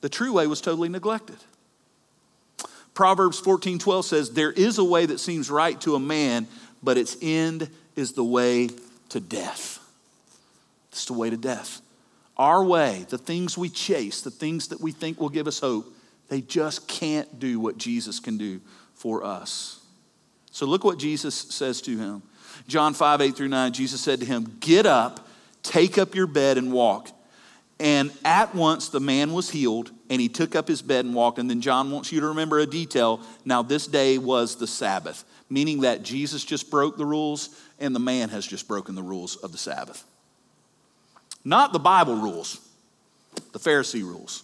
The 0.00 0.08
true 0.08 0.32
way 0.32 0.46
was 0.46 0.60
totally 0.60 0.88
neglected. 0.88 1.36
Proverbs 2.94 3.38
14 3.38 3.79
12 3.79 4.05
says, 4.05 4.31
There 4.31 4.53
is 4.53 4.79
a 4.79 4.85
way 4.85 5.07
that 5.07 5.20
seems 5.20 5.50
right 5.50 5.81
to 5.83 5.94
a 5.94 6.00
man, 6.00 6.46
but 6.83 6.98
its 6.98 7.16
end 7.22 7.68
is 7.96 8.12
the 8.12 8.24
way 8.24 8.68
to 9.11 9.20
death. 9.20 9.79
It's 10.90 11.05
the 11.05 11.12
way 11.12 11.31
to 11.31 11.37
death. 11.37 11.81
Our 12.37 12.64
way, 12.64 13.05
the 13.09 13.18
things 13.18 13.59
we 13.59 13.68
chase, 13.68 14.22
the 14.22 14.31
things 14.31 14.68
that 14.68 14.81
we 14.81 14.92
think 14.92 15.20
will 15.20 15.29
give 15.29 15.46
us 15.46 15.61
hope, 15.61 15.94
they 16.29 16.40
just 16.40 16.88
can't 16.88 17.38
do 17.38 17.61
what 17.61 17.76
Jesus 17.76 18.18
can 18.18 18.38
do 18.38 18.61
for 18.94 19.24
us. 19.24 19.81
So 20.50 20.66
look 20.66 20.85
what 20.85 20.98
Jesus 20.98 21.35
says 21.35 21.81
to 21.83 21.96
him. 21.96 22.22
John 22.66 22.94
5, 22.94 23.20
8 23.20 23.37
through 23.37 23.48
9, 23.48 23.72
Jesus 23.72 24.00
said 24.00 24.20
to 24.20 24.26
him, 24.26 24.57
Get 24.61 24.87
up, 24.87 25.29
take 25.62 25.98
up 25.98 26.14
your 26.14 26.26
bed, 26.26 26.59
and 26.59 26.72
walk. 26.72 27.11
And 27.79 28.11
at 28.24 28.55
once 28.55 28.88
the 28.88 29.00
man 29.00 29.33
was 29.33 29.50
healed, 29.50 29.90
and 30.10 30.20
he 30.20 30.28
took 30.28 30.56
up 30.56 30.66
his 30.66 30.82
bed 30.82 31.04
and 31.04 31.14
walked. 31.14 31.38
And 31.38 31.48
then 31.48 31.60
John 31.60 31.90
wants 31.90 32.10
you 32.12 32.20
to 32.20 32.26
remember 32.26 32.58
a 32.58 32.66
detail. 32.66 33.20
Now, 33.44 33.62
this 33.62 33.86
day 33.86 34.18
was 34.18 34.56
the 34.56 34.66
Sabbath, 34.66 35.24
meaning 35.48 35.82
that 35.82 36.02
Jesus 36.02 36.44
just 36.44 36.68
broke 36.68 36.98
the 36.98 37.06
rules, 37.06 37.50
and 37.78 37.94
the 37.94 38.00
man 38.00 38.28
has 38.28 38.44
just 38.44 38.66
broken 38.66 38.96
the 38.96 39.02
rules 39.02 39.36
of 39.36 39.52
the 39.52 39.58
Sabbath. 39.58 40.04
Not 41.44 41.72
the 41.72 41.78
Bible 41.78 42.16
rules, 42.16 42.60
the 43.52 43.60
Pharisee 43.60 44.02
rules. 44.02 44.42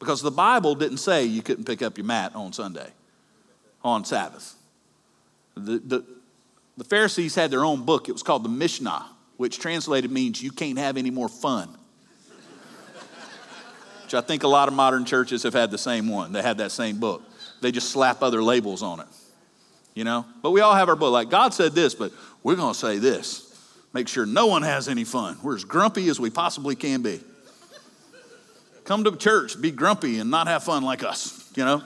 Because 0.00 0.20
the 0.20 0.32
Bible 0.32 0.74
didn't 0.74 0.98
say 0.98 1.24
you 1.24 1.42
couldn't 1.42 1.64
pick 1.64 1.80
up 1.80 1.96
your 1.96 2.06
mat 2.06 2.34
on 2.34 2.52
Sunday, 2.52 2.90
on 3.82 4.04
Sabbath. 4.04 4.54
The, 5.54 5.78
the, 5.78 6.04
the 6.76 6.84
Pharisees 6.84 7.34
had 7.34 7.50
their 7.50 7.64
own 7.64 7.84
book. 7.84 8.08
It 8.08 8.12
was 8.12 8.22
called 8.22 8.44
the 8.44 8.48
Mishnah, 8.48 9.06
which 9.36 9.58
translated 9.58 10.10
means 10.10 10.42
you 10.42 10.52
can't 10.52 10.78
have 10.78 10.96
any 10.96 11.10
more 11.10 11.28
fun 11.28 11.76
which 14.08 14.14
I 14.14 14.22
think 14.22 14.42
a 14.42 14.48
lot 14.48 14.68
of 14.68 14.74
modern 14.74 15.04
churches 15.04 15.42
have 15.42 15.52
had 15.52 15.70
the 15.70 15.76
same 15.76 16.08
one. 16.08 16.32
They 16.32 16.40
had 16.40 16.56
that 16.58 16.72
same 16.72 16.98
book. 16.98 17.22
They 17.60 17.70
just 17.70 17.90
slap 17.90 18.22
other 18.22 18.42
labels 18.42 18.82
on 18.82 19.00
it, 19.00 19.06
you 19.92 20.02
know? 20.02 20.24
But 20.40 20.52
we 20.52 20.62
all 20.62 20.74
have 20.74 20.88
our 20.88 20.96
book. 20.96 21.12
Like, 21.12 21.28
God 21.28 21.52
said 21.52 21.72
this, 21.72 21.94
but 21.94 22.10
we're 22.42 22.56
going 22.56 22.72
to 22.72 22.78
say 22.78 22.96
this. 22.96 23.54
Make 23.92 24.08
sure 24.08 24.24
no 24.24 24.46
one 24.46 24.62
has 24.62 24.88
any 24.88 25.04
fun. 25.04 25.36
We're 25.42 25.56
as 25.56 25.64
grumpy 25.64 26.08
as 26.08 26.18
we 26.18 26.30
possibly 26.30 26.74
can 26.74 27.02
be. 27.02 27.20
Come 28.84 29.04
to 29.04 29.14
church, 29.14 29.60
be 29.60 29.70
grumpy, 29.70 30.18
and 30.20 30.30
not 30.30 30.46
have 30.46 30.64
fun 30.64 30.84
like 30.84 31.04
us, 31.04 31.52
you 31.54 31.66
know? 31.66 31.82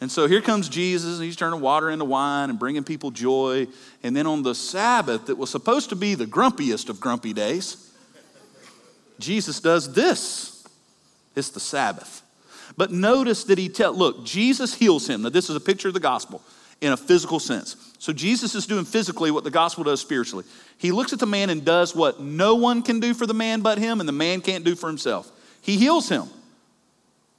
And 0.00 0.12
so 0.12 0.28
here 0.28 0.40
comes 0.40 0.68
Jesus, 0.68 1.16
and 1.16 1.24
he's 1.24 1.34
turning 1.34 1.60
water 1.60 1.90
into 1.90 2.04
wine 2.04 2.48
and 2.48 2.60
bringing 2.60 2.84
people 2.84 3.10
joy. 3.10 3.66
And 4.04 4.14
then 4.14 4.28
on 4.28 4.44
the 4.44 4.54
Sabbath, 4.54 5.26
that 5.26 5.34
was 5.36 5.50
supposed 5.50 5.88
to 5.88 5.96
be 5.96 6.14
the 6.14 6.26
grumpiest 6.26 6.88
of 6.88 7.00
grumpy 7.00 7.32
days, 7.32 7.90
Jesus 9.18 9.58
does 9.58 9.92
this. 9.94 10.54
It's 11.38 11.50
the 11.50 11.60
Sabbath. 11.60 12.22
But 12.76 12.92
notice 12.92 13.44
that 13.44 13.58
he 13.58 13.68
tell 13.68 13.92
look, 13.92 14.24
Jesus 14.24 14.74
heals 14.74 15.08
him. 15.08 15.22
Now 15.22 15.30
this 15.30 15.48
is 15.48 15.56
a 15.56 15.60
picture 15.60 15.88
of 15.88 15.94
the 15.94 16.00
gospel 16.00 16.42
in 16.80 16.92
a 16.92 16.96
physical 16.96 17.40
sense. 17.40 17.76
So 17.98 18.12
Jesus 18.12 18.54
is 18.54 18.66
doing 18.66 18.84
physically 18.84 19.30
what 19.30 19.44
the 19.44 19.50
gospel 19.50 19.84
does 19.84 20.00
spiritually. 20.00 20.44
He 20.76 20.92
looks 20.92 21.12
at 21.12 21.18
the 21.18 21.26
man 21.26 21.50
and 21.50 21.64
does 21.64 21.94
what 21.94 22.20
no 22.20 22.54
one 22.54 22.82
can 22.82 23.00
do 23.00 23.14
for 23.14 23.26
the 23.26 23.34
man 23.34 23.60
but 23.60 23.78
him 23.78 24.00
and 24.00 24.08
the 24.08 24.12
man 24.12 24.40
can't 24.40 24.64
do 24.64 24.76
for 24.76 24.86
himself. 24.86 25.30
He 25.60 25.76
heals 25.76 26.08
him. 26.08 26.24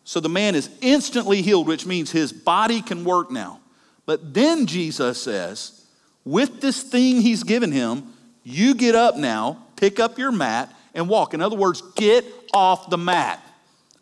So 0.04 0.20
the 0.20 0.30
man 0.30 0.56
is 0.56 0.70
instantly 0.82 1.42
healed, 1.42 1.68
which 1.68 1.86
means 1.86 2.12
his 2.12 2.34
body 2.34 2.82
can 2.82 3.04
work 3.04 3.30
now. 3.32 3.60
But 4.06 4.34
then 4.34 4.66
Jesus 4.66 5.22
says, 5.22 5.86
with 6.26 6.62
this 6.62 6.82
thing 6.82 7.22
he's 7.22 7.44
given 7.44 7.72
him, 7.72 8.12
you 8.44 8.74
get 8.74 8.96
up 8.96 9.16
now, 9.16 9.66
pick 9.76 10.00
up 10.00 10.18
your 10.18 10.32
mat, 10.32 10.74
and 10.96 11.08
walk. 11.08 11.34
In 11.34 11.42
other 11.42 11.56
words, 11.56 11.82
get 11.96 12.26
off 12.54 12.90
the 12.90 12.98
mat. 12.98 13.40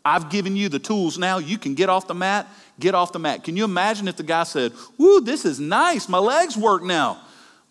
I've 0.08 0.30
given 0.30 0.56
you 0.56 0.70
the 0.70 0.78
tools 0.78 1.18
now. 1.18 1.36
You 1.36 1.58
can 1.58 1.74
get 1.74 1.90
off 1.90 2.06
the 2.06 2.14
mat, 2.14 2.48
get 2.80 2.94
off 2.94 3.12
the 3.12 3.18
mat. 3.18 3.44
Can 3.44 3.58
you 3.58 3.64
imagine 3.64 4.08
if 4.08 4.16
the 4.16 4.22
guy 4.22 4.44
said, 4.44 4.72
Woo, 4.96 5.20
this 5.20 5.44
is 5.44 5.60
nice. 5.60 6.08
My 6.08 6.18
legs 6.18 6.56
work 6.56 6.82
now, 6.82 7.20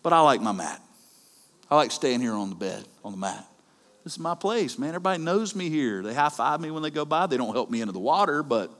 but 0.04 0.12
I 0.12 0.20
like 0.20 0.40
my 0.40 0.52
mat. 0.52 0.80
I 1.68 1.74
like 1.74 1.90
staying 1.90 2.20
here 2.20 2.34
on 2.34 2.48
the 2.48 2.54
bed, 2.54 2.84
on 3.04 3.10
the 3.10 3.18
mat. 3.18 3.44
This 4.04 4.12
is 4.12 4.20
my 4.20 4.36
place, 4.36 4.78
man. 4.78 4.90
Everybody 4.90 5.20
knows 5.20 5.56
me 5.56 5.68
here. 5.68 6.00
They 6.00 6.14
high 6.14 6.28
five 6.28 6.60
me 6.60 6.70
when 6.70 6.84
they 6.84 6.90
go 6.90 7.04
by. 7.04 7.26
They 7.26 7.36
don't 7.36 7.52
help 7.52 7.70
me 7.70 7.80
into 7.80 7.92
the 7.92 7.98
water, 7.98 8.44
but 8.44 8.70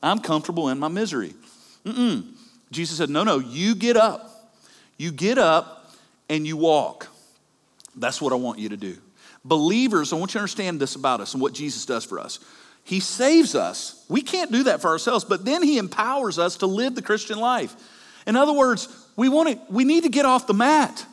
I'm 0.00 0.20
comfortable 0.20 0.68
in 0.68 0.78
my 0.78 0.88
misery. 0.88 1.34
Mm-mm. 1.84 2.34
Jesus 2.70 2.98
said, 2.98 3.10
No, 3.10 3.24
no, 3.24 3.40
you 3.40 3.74
get 3.74 3.96
up. 3.96 4.52
You 4.96 5.10
get 5.10 5.38
up 5.38 5.92
and 6.28 6.46
you 6.46 6.56
walk. 6.56 7.08
That's 7.96 8.22
what 8.22 8.32
I 8.32 8.36
want 8.36 8.60
you 8.60 8.68
to 8.68 8.76
do. 8.76 8.96
Believers, 9.44 10.12
I 10.12 10.16
want 10.16 10.30
you 10.30 10.34
to 10.34 10.42
understand 10.42 10.78
this 10.78 10.94
about 10.94 11.20
us 11.20 11.34
and 11.34 11.42
what 11.42 11.52
Jesus 11.52 11.84
does 11.84 12.04
for 12.04 12.20
us. 12.20 12.38
He 12.86 13.00
saves 13.00 13.56
us. 13.56 14.06
We 14.08 14.22
can't 14.22 14.52
do 14.52 14.62
that 14.64 14.80
for 14.80 14.88
ourselves, 14.88 15.24
but 15.24 15.44
then 15.44 15.60
He 15.60 15.76
empowers 15.76 16.38
us 16.38 16.58
to 16.58 16.66
live 16.66 16.94
the 16.94 17.02
Christian 17.02 17.38
life. 17.38 17.74
In 18.28 18.36
other 18.36 18.52
words, 18.52 18.88
we, 19.16 19.28
want 19.28 19.48
to, 19.48 19.60
we 19.68 19.84
need 19.84 20.04
to 20.04 20.08
get 20.08 20.24
off 20.24 20.46
the 20.46 20.54
mat. 20.54 21.04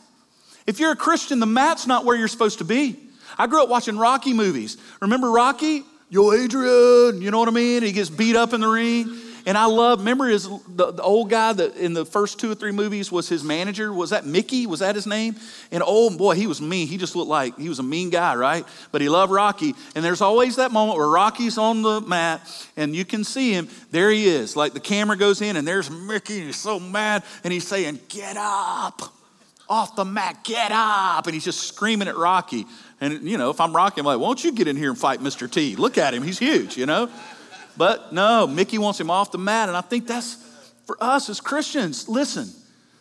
If 0.68 0.80
you're 0.80 0.92
a 0.92 0.96
Christian, 0.96 1.40
the 1.40 1.48
mat's 1.48 1.88
not 1.88 2.06
where 2.06 2.16
you're 2.16 2.28
supposed 2.28 2.60
to 2.60 2.64
be. 2.64 3.00
I 3.40 3.48
grew 3.48 3.64
up 3.64 3.70
watching 3.70 3.98
Rocky 3.98 4.34
movies. 4.34 4.78
Remember 5.02 5.32
Rocky? 5.32 5.84
Yo, 6.12 6.32
Adrian, 6.32 7.24
you 7.24 7.32
know 7.32 7.40
what 7.40 7.48
I 7.48 7.52
mean? 7.52 7.82
He 7.82 7.92
gets 7.92 8.12
beat 8.12 8.36
up 8.36 8.54
in 8.54 8.62
the 8.62 8.68
ring. 8.68 9.20
And 9.46 9.58
I 9.58 9.66
love, 9.66 10.00
remember 10.00 10.28
his, 10.28 10.48
the, 10.68 10.92
the, 10.92 11.02
old 11.02 11.30
guy 11.30 11.52
that 11.52 11.76
in 11.76 11.94
the 11.94 12.06
first 12.06 12.40
two 12.40 12.52
or 12.52 12.56
three 12.56 12.72
movies 12.72 13.12
was 13.12 13.28
his 13.28 13.44
manager? 13.44 13.92
Was 13.92 14.12
that 14.12 14.26
Mickey? 14.26 14.66
Was 14.68 14.80
that 14.80 14.96
his 14.96 15.06
name? 15.06 15.36
And 15.72 15.84
oh 15.86 16.16
boy, 16.16 16.36
he 16.36 16.48
was 16.48 16.62
mean. 16.62 16.88
He 16.88 16.98
just 16.98 17.16
looked 17.16 17.30
like 17.30 17.58
he 17.58 17.68
was 17.68 17.80
a 17.80 17.84
mean 17.84 18.10
guy, 18.10 18.36
right? 18.36 18.66
But 18.92 19.02
he 19.02 19.10
loved 19.10 19.32
Rocky. 19.32 19.76
And 19.96 20.06
there's 20.06 20.22
always 20.22 20.56
that 20.56 20.72
moment 20.72 20.98
where 20.98 21.10
Rocky's 21.10 21.58
on 21.58 21.82
the 21.82 22.00
mat 22.02 22.42
and 22.78 22.96
you 22.96 23.04
can 23.04 23.24
see 23.24 23.52
him. 23.52 23.68
There 23.92 24.12
he 24.12 24.28
is. 24.28 24.56
Like 24.56 24.74
the 24.74 24.80
camera 24.80 25.18
goes 25.18 25.42
in 25.42 25.58
and 25.58 25.68
there's 25.68 25.90
Mickey. 25.90 26.38
And 26.38 26.46
He's 26.46 26.56
so 26.56 26.80
mad 26.80 27.24
and 27.44 27.52
he's 27.52 27.68
saying, 27.68 28.00
Get 28.08 28.38
up 28.38 29.02
off 29.70 29.96
the 29.96 30.06
mat, 30.06 30.44
get 30.44 30.72
up. 30.72 31.26
And 31.26 31.34
he's 31.34 31.46
just 31.46 31.62
screaming 31.62 32.08
at 32.08 32.16
Rocky. 32.16 32.66
And, 33.02 33.28
you 33.28 33.38
know, 33.38 33.50
if 33.50 33.60
I'm 33.60 33.76
Rocky, 33.76 34.02
I'm 34.02 34.06
like, 34.06 34.20
won't 34.20 34.44
you 34.44 34.52
get 34.52 34.68
in 34.68 34.76
here 34.76 34.90
and 34.90 34.98
fight 34.98 35.20
Mr. 35.20 35.50
T? 35.50 35.76
Look 35.76 35.98
at 35.98 36.14
him. 36.14 36.24
He's 36.24 36.40
huge, 36.40 36.78
you 36.78 36.86
know? 36.86 37.10
But 37.76 38.14
no, 38.14 38.48
Mickey 38.48 38.78
wants 38.78 39.00
him 39.00 39.10
off 39.10 39.32
the 39.32 39.38
mat. 39.38 39.70
And 39.70 39.78
I 39.78 39.82
think 39.82 40.08
that's 40.08 40.36
for 40.86 40.98
us 41.02 41.30
as 41.30 41.40
Christians. 41.40 42.08
Listen, 42.08 42.50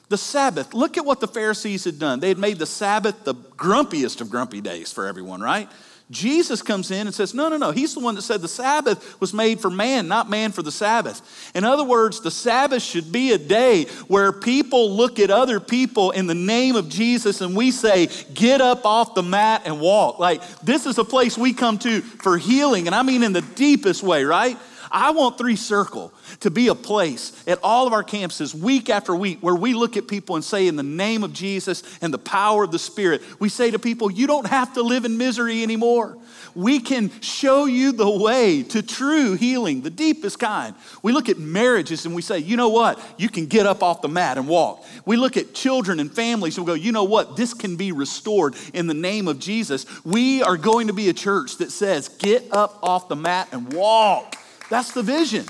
the 0.09 0.19
Sabbath, 0.19 0.75
look 0.75 0.99
at 0.99 1.05
what 1.05 1.21
the 1.21 1.29
Pharisees 1.29 1.85
had 1.85 1.99
done. 1.99 2.21
They 2.21 2.29
had 2.29 2.39
made 2.39 2.59
the 2.59 2.67
Sabbath 2.67 3.25
the 3.25 3.35
grumpiest 3.35 4.21
of 4.21 4.31
grumpy 4.31 4.61
days 4.61 4.93
for 4.93 5.07
everyone, 5.07 5.41
right? 5.41 5.69
Jesus 6.11 6.61
comes 6.61 6.91
in 6.91 7.07
and 7.07 7.15
says, 7.15 7.33
No, 7.33 7.49
no, 7.49 7.57
no. 7.57 7.71
He's 7.71 7.95
the 7.95 8.01
one 8.01 8.15
that 8.17 8.23
said 8.23 8.43
the 8.43 8.49
Sabbath 8.49 9.21
was 9.21 9.33
made 9.33 9.61
for 9.61 9.71
man, 9.71 10.09
not 10.09 10.29
man 10.29 10.53
for 10.53 10.63
the 10.63 10.73
Sabbath. 10.73 11.51
In 11.55 11.65
other 11.65 11.85
words, 11.85 12.21
the 12.21 12.31
Sabbath 12.31 12.83
should 12.83 13.11
be 13.13 13.33
a 13.33 13.39
day 13.39 13.85
where 14.09 14.33
people 14.33 14.95
look 14.95 15.19
at 15.19 15.31
other 15.31 15.61
people 15.61 16.11
in 16.11 16.27
the 16.27 16.35
name 16.35 16.77
of 16.77 16.89
Jesus 16.89 17.41
and 17.41 17.57
we 17.57 17.71
say, 17.71 18.09
Get 18.35 18.61
up 18.61 18.85
off 18.85 19.15
the 19.15 19.23
mat 19.23 19.63
and 19.65 19.81
walk. 19.81 20.19
Like, 20.19 20.43
this 20.61 20.87
is 20.87 20.99
a 20.99 21.05
place 21.05 21.39
we 21.39 21.53
come 21.53 21.79
to 21.79 22.01
for 22.01 22.37
healing, 22.37 22.87
and 22.87 22.95
I 22.95 23.03
mean 23.03 23.23
in 23.23 23.33
the 23.33 23.43
deepest 23.43 24.03
way, 24.03 24.25
right? 24.25 24.59
I 24.93 25.11
want 25.13 25.39
Three 25.39 25.57
Circle 25.57 26.13
to 26.41 26.51
be 26.51 26.69
a 26.69 26.75
place 26.75 27.33
at 27.47 27.59
all 27.63 27.87
of 27.87 27.93
our 27.93 28.05
campuses, 28.05 28.55
week 28.55 28.91
after 28.91 29.17
week, 29.17 29.39
where 29.41 29.55
we 29.55 29.75
look 29.75 29.97
at 29.97 30.07
people 30.07 30.37
and 30.37 30.45
say, 30.45 30.69
in 30.69 30.77
the 30.77 30.83
name 30.83 31.25
of 31.25 31.33
Jesus 31.33 31.83
and 32.03 32.13
the 32.13 32.19
power 32.19 32.65
of 32.65 32.71
the 32.71 32.79
Spirit, 32.79 33.23
we 33.41 33.49
say 33.49 33.71
to 33.71 33.79
people, 33.79 34.11
you 34.11 34.27
don't 34.27 34.47
have 34.47 34.75
to 34.75 34.83
live 34.83 35.05
in 35.05 35.17
misery 35.17 35.63
anymore. 35.63 36.19
We 36.55 36.81
can 36.81 37.11
show 37.23 37.65
you 37.65 37.93
the 37.93 38.11
way 38.11 38.63
to 38.65 38.83
true 38.83 39.35
healing, 39.35 39.81
the 39.81 39.91
deepest 39.91 40.39
kind. 40.39 40.75
We 41.03 41.13
look 41.13 41.31
at 41.31 41.39
marriages 41.39 42.05
and 42.05 42.15
we 42.15 42.21
say, 42.21 42.39
you 42.39 42.59
know 42.59 42.69
what? 42.69 43.01
You 43.17 43.31
can 43.31 43.47
get 43.47 43.67
up 43.67 43.83
off 43.83 44.03
the 44.03 44.09
mat 44.09 44.37
and 44.37 44.47
walk. 44.47 44.85
We 45.07 45.17
look 45.17 45.39
at 45.39 45.55
children 45.55 45.99
and 45.99 46.13
families 46.13 46.59
and 46.59 46.67
we 46.67 46.71
go, 46.71 46.75
you 46.75 46.93
know 46.93 47.05
what? 47.05 47.37
This 47.37 47.55
can 47.55 47.77
be 47.77 47.93
restored 47.93 48.55
in 48.75 48.87
the 48.87 48.95
name 48.95 49.29
of 49.29 49.39
Jesus. 49.39 49.87
We 50.05 50.43
are 50.43 50.59
going 50.59 50.89
to 50.89 50.93
be 50.93 51.09
a 51.09 51.15
church 51.15 51.57
that 51.57 51.73
says, 51.73 52.09
get 52.11 52.45
up 52.53 52.81
off 52.83 53.09
the 53.09 53.17
mat 53.17 53.49
and 53.53 53.73
walk. 53.73 54.37
That's 54.73 54.93
the 54.93 55.03
vision 55.03 55.45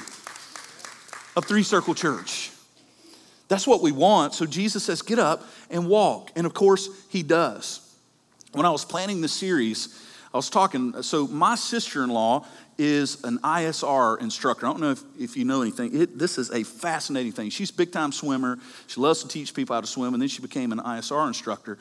of 1.37 1.45
Three 1.45 1.63
Circle 1.63 1.95
Church. 1.95 2.51
That's 3.47 3.69
what 3.69 3.81
we 3.81 3.93
want. 3.93 4.35
So 4.35 4.47
Jesus 4.47 4.83
says, 4.83 5.01
get 5.01 5.21
up 5.21 5.45
and 5.71 5.87
walk. 5.87 6.33
And 6.35 6.45
of 6.45 6.55
course, 6.55 6.89
he 7.09 7.23
does. 7.23 7.89
When 8.51 8.67
I 8.67 8.71
was 8.71 8.85
planning 8.85 9.21
the 9.21 9.29
series, 9.29 9.97
I 10.35 10.39
was 10.39 10.51
talking, 10.51 11.05
so 11.05 11.29
my 11.29 11.55
sister 11.55 12.03
in 12.03 12.11
law 12.11 12.47
is 12.79 13.23
an 13.23 13.39
ISR 13.45 14.21
instructor. 14.21 14.67
I 14.67 14.71
don't 14.71 14.81
know 14.81 14.91
if, 14.91 15.05
if 15.17 15.37
you 15.37 15.45
know 15.45 15.63
anything. 15.63 16.01
It, 16.01 16.19
this 16.19 16.37
is 16.37 16.51
a 16.51 16.65
fascinating 16.65 17.31
thing. 17.31 17.51
She's 17.51 17.71
a 17.71 17.75
big 17.75 17.93
time 17.93 18.11
swimmer. 18.11 18.59
She 18.89 19.01
loves 19.01 19.23
to 19.23 19.29
teach 19.29 19.55
people 19.55 19.77
how 19.77 19.83
to 19.83 19.87
swim, 19.87 20.15
and 20.15 20.21
then 20.21 20.31
she 20.31 20.43
became 20.43 20.73
an 20.73 20.81
ISR 20.81 21.29
instructor 21.29 21.79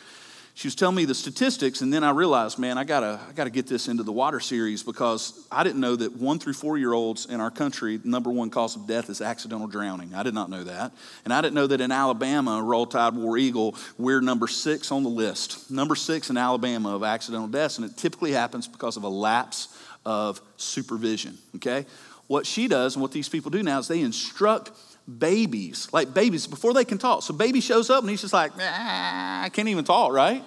she 0.62 0.68
was 0.68 0.76
telling 0.76 0.96
me 0.96 1.06
the 1.06 1.16
statistics, 1.16 1.82
and 1.82 1.92
then 1.92 2.04
I 2.04 2.12
realized, 2.12 2.60
man, 2.60 2.78
I 2.78 2.84
gotta, 2.84 3.20
I 3.28 3.32
gotta 3.32 3.50
get 3.50 3.66
this 3.66 3.88
into 3.88 4.04
the 4.04 4.12
water 4.12 4.40
series 4.40 4.84
because 4.84 5.48
I 5.52 5.64
didn't 5.64 5.82
know 5.82 5.96
that 5.96 6.16
one 6.18 6.38
through 6.38 6.54
four 6.54 6.78
year 6.78 6.94
olds 6.94 7.26
in 7.26 7.42
our 7.42 7.50
country, 7.50 8.00
number 8.04 8.30
one 8.30 8.52
cause 8.52 8.76
of 8.76 8.86
death 8.86 9.10
is 9.10 9.22
accidental 9.22 9.66
drowning. 9.66 10.14
I 10.14 10.22
did 10.22 10.36
not 10.36 10.52
know 10.52 10.64
that. 10.66 10.92
And 11.26 11.34
I 11.34 11.42
didn't 11.42 11.56
know 11.56 11.66
that 11.66 11.82
in 11.82 11.92
Alabama, 11.92 12.62
Roll 12.62 12.86
Tide 12.86 13.16
War 13.16 13.40
Eagle, 13.40 13.76
we're 13.98 14.22
number 14.22 14.48
six 14.48 14.92
on 14.92 15.02
the 15.02 15.10
list. 15.10 15.72
Number 15.72 15.96
six 15.96 16.30
in 16.30 16.38
Alabama 16.38 16.96
of 16.96 17.04
accidental 17.04 17.48
deaths, 17.48 17.80
and 17.80 17.90
it 17.90 17.98
typically 17.98 18.32
happens 18.32 18.68
because 18.68 18.98
of 18.98 19.04
a 19.04 19.10
lapse 19.10 19.76
of 20.06 20.42
supervision, 20.58 21.40
okay? 21.56 21.88
What 22.28 22.46
she 22.46 22.68
does 22.68 22.94
and 22.94 23.02
what 23.02 23.14
these 23.14 23.30
people 23.30 23.50
do 23.50 23.64
now 23.64 23.80
is 23.80 23.88
they 23.88 24.02
instruct 24.02 24.70
babies, 25.08 25.88
like 25.92 26.14
babies, 26.14 26.48
before 26.48 26.74
they 26.74 26.86
can 26.86 26.98
talk. 26.98 27.24
So 27.24 27.34
baby 27.34 27.62
shows 27.62 27.90
up 27.90 28.02
and 28.02 28.10
he's 28.10 28.22
just 28.22 28.34
like, 28.34 28.52
I 28.58 29.50
can't 29.54 29.68
even 29.68 29.84
talk, 29.84 30.14
right? 30.14 30.44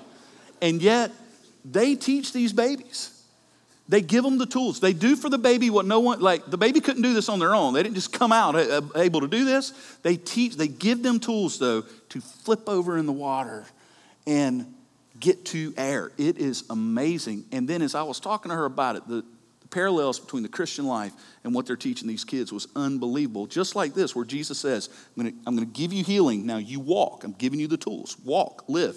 And 0.63 0.81
yet 0.81 1.11
they 1.65 1.95
teach 1.95 2.33
these 2.33 2.53
babies. 2.53 3.11
They 3.87 4.01
give 4.01 4.25
them 4.25 4.39
the 4.39 4.47
tools. 4.47 4.81
They 4.81 4.95
do 4.95 5.15
for 5.15 5.29
the 5.29 5.37
baby 5.37 5.69
what 5.69 5.85
no 5.85 6.01
one, 6.01 6.21
like 6.21 6.47
the 6.47 6.57
baby 6.57 6.81
couldn't 6.81 7.03
do 7.03 7.13
this 7.13 7.29
on 7.29 7.39
their 7.39 7.55
own. 7.55 7.75
They 7.75 7.83
didn't 7.83 7.97
just 7.97 8.13
come 8.13 8.33
out 8.33 8.57
able 8.97 9.21
to 9.21 9.29
do 9.29 9.45
this. 9.45 9.73
They 10.03 10.17
teach, 10.17 10.57
they 10.57 10.69
give 10.69 11.03
them 11.03 11.21
tools 11.21 11.59
though 11.59 11.83
to 12.09 12.21
flip 12.21 12.69
over 12.69 12.97
in 12.97 13.07
the 13.07 13.13
water 13.13 13.67
and 14.27 14.73
get 15.21 15.45
to 15.47 15.75
air. 15.77 16.13
It 16.17 16.39
is 16.39 16.65
amazing. 16.71 17.45
And 17.53 17.69
then 17.69 17.83
as 17.83 17.95
I 17.95 18.03
was 18.05 18.21
talking 18.21 18.49
to 18.49 18.57
her 18.57 18.65
about 18.65 18.97
it, 18.97 19.07
the, 19.07 19.25
parallels 19.75 20.21
between 20.21 20.45
the 20.45 20.49
Christian 20.49 20.87
life 20.87 21.13
and 21.43 21.53
what 21.53 21.67
they're 21.67 21.77
teaching 21.77 22.07
these 22.07 22.25
kids 22.25 22.53
was 22.53 22.69
unbelievable. 22.77 23.47
Just 23.47 23.75
like 23.75 23.93
this, 23.93 24.15
where 24.15 24.25
Jesus 24.25 24.57
says, 24.59 24.89
I'm 25.19 25.33
going 25.45 25.59
to 25.59 25.65
give 25.67 25.93
you 25.93 26.05
healing. 26.05 26.47
Now 26.47 26.59
you 26.59 26.79
walk. 26.79 27.25
I'm 27.25 27.33
giving 27.33 27.59
you 27.59 27.67
the 27.67 27.77
tools. 27.77 28.17
Walk, 28.25 28.65
live. 28.69 28.97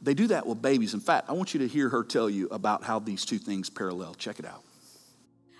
They 0.00 0.14
do 0.14 0.28
that 0.28 0.46
with 0.46 0.62
babies. 0.62 0.94
In 0.94 1.00
fact, 1.00 1.28
I 1.28 1.32
want 1.32 1.52
you 1.52 1.60
to 1.60 1.66
hear 1.66 1.88
her 1.88 2.04
tell 2.04 2.30
you 2.30 2.46
about 2.48 2.84
how 2.84 3.00
these 3.00 3.24
two 3.24 3.38
things 3.38 3.68
parallel. 3.68 4.14
Check 4.14 4.38
it 4.38 4.46
out. 4.46 4.62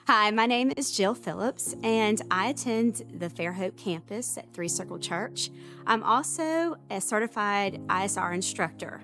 Hi, 0.06 0.30
my 0.30 0.46
name 0.46 0.72
is 0.76 0.92
Jill 0.92 1.14
Phillips, 1.14 1.74
and 1.82 2.22
I 2.30 2.48
attend 2.48 3.02
the 3.18 3.28
Fairhope 3.28 3.76
campus 3.76 4.38
at 4.38 4.52
Three 4.52 4.68
Circle 4.68 4.98
Church. 4.98 5.50
I'm 5.86 6.02
also 6.02 6.76
a 6.90 7.00
certified 7.00 7.80
ISR 7.88 8.34
instructor, 8.34 9.00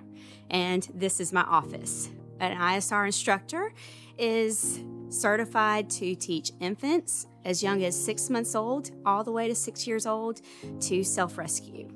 and 0.50 0.86
this 0.94 1.18
is 1.18 1.32
my 1.32 1.42
office. 1.42 2.10
An 2.38 2.56
ISR 2.56 3.06
instructor 3.06 3.72
is 4.18 4.80
certified 5.10 5.90
to 5.90 6.14
teach 6.14 6.52
infants 6.60 7.26
as 7.44 7.62
young 7.62 7.82
as 7.84 8.02
six 8.02 8.30
months 8.30 8.54
old 8.54 8.90
all 9.04 9.24
the 9.24 9.32
way 9.32 9.48
to 9.48 9.54
six 9.54 9.86
years 9.86 10.06
old 10.06 10.40
to 10.80 11.04
self 11.04 11.36
rescue. 11.36 11.88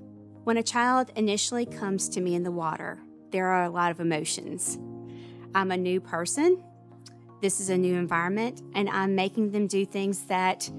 When 0.45 0.57
a 0.59 0.63
child 0.63 1.11
initially 1.17 1.65
comes 1.65 2.09
to 2.11 2.21
me 2.21 2.35
in 2.35 2.43
the 2.43 2.51
water, 2.51 2.99
there 3.31 3.47
are 3.47 3.65
a 3.65 3.71
lot 3.71 3.91
of 3.91 4.01
emotions. 4.01 4.79
I'm 5.55 5.71
a 5.71 5.77
new 5.77 6.01
person, 6.01 6.63
this 7.41 7.61
is 7.61 7.71
a 7.71 7.77
new 7.77 7.95
environment, 7.97 8.63
and 8.75 8.89
I'm 8.89 9.15
making 9.15 9.51
them 9.51 9.67
do 9.67 9.85
things 9.85 10.25
that 10.27 10.71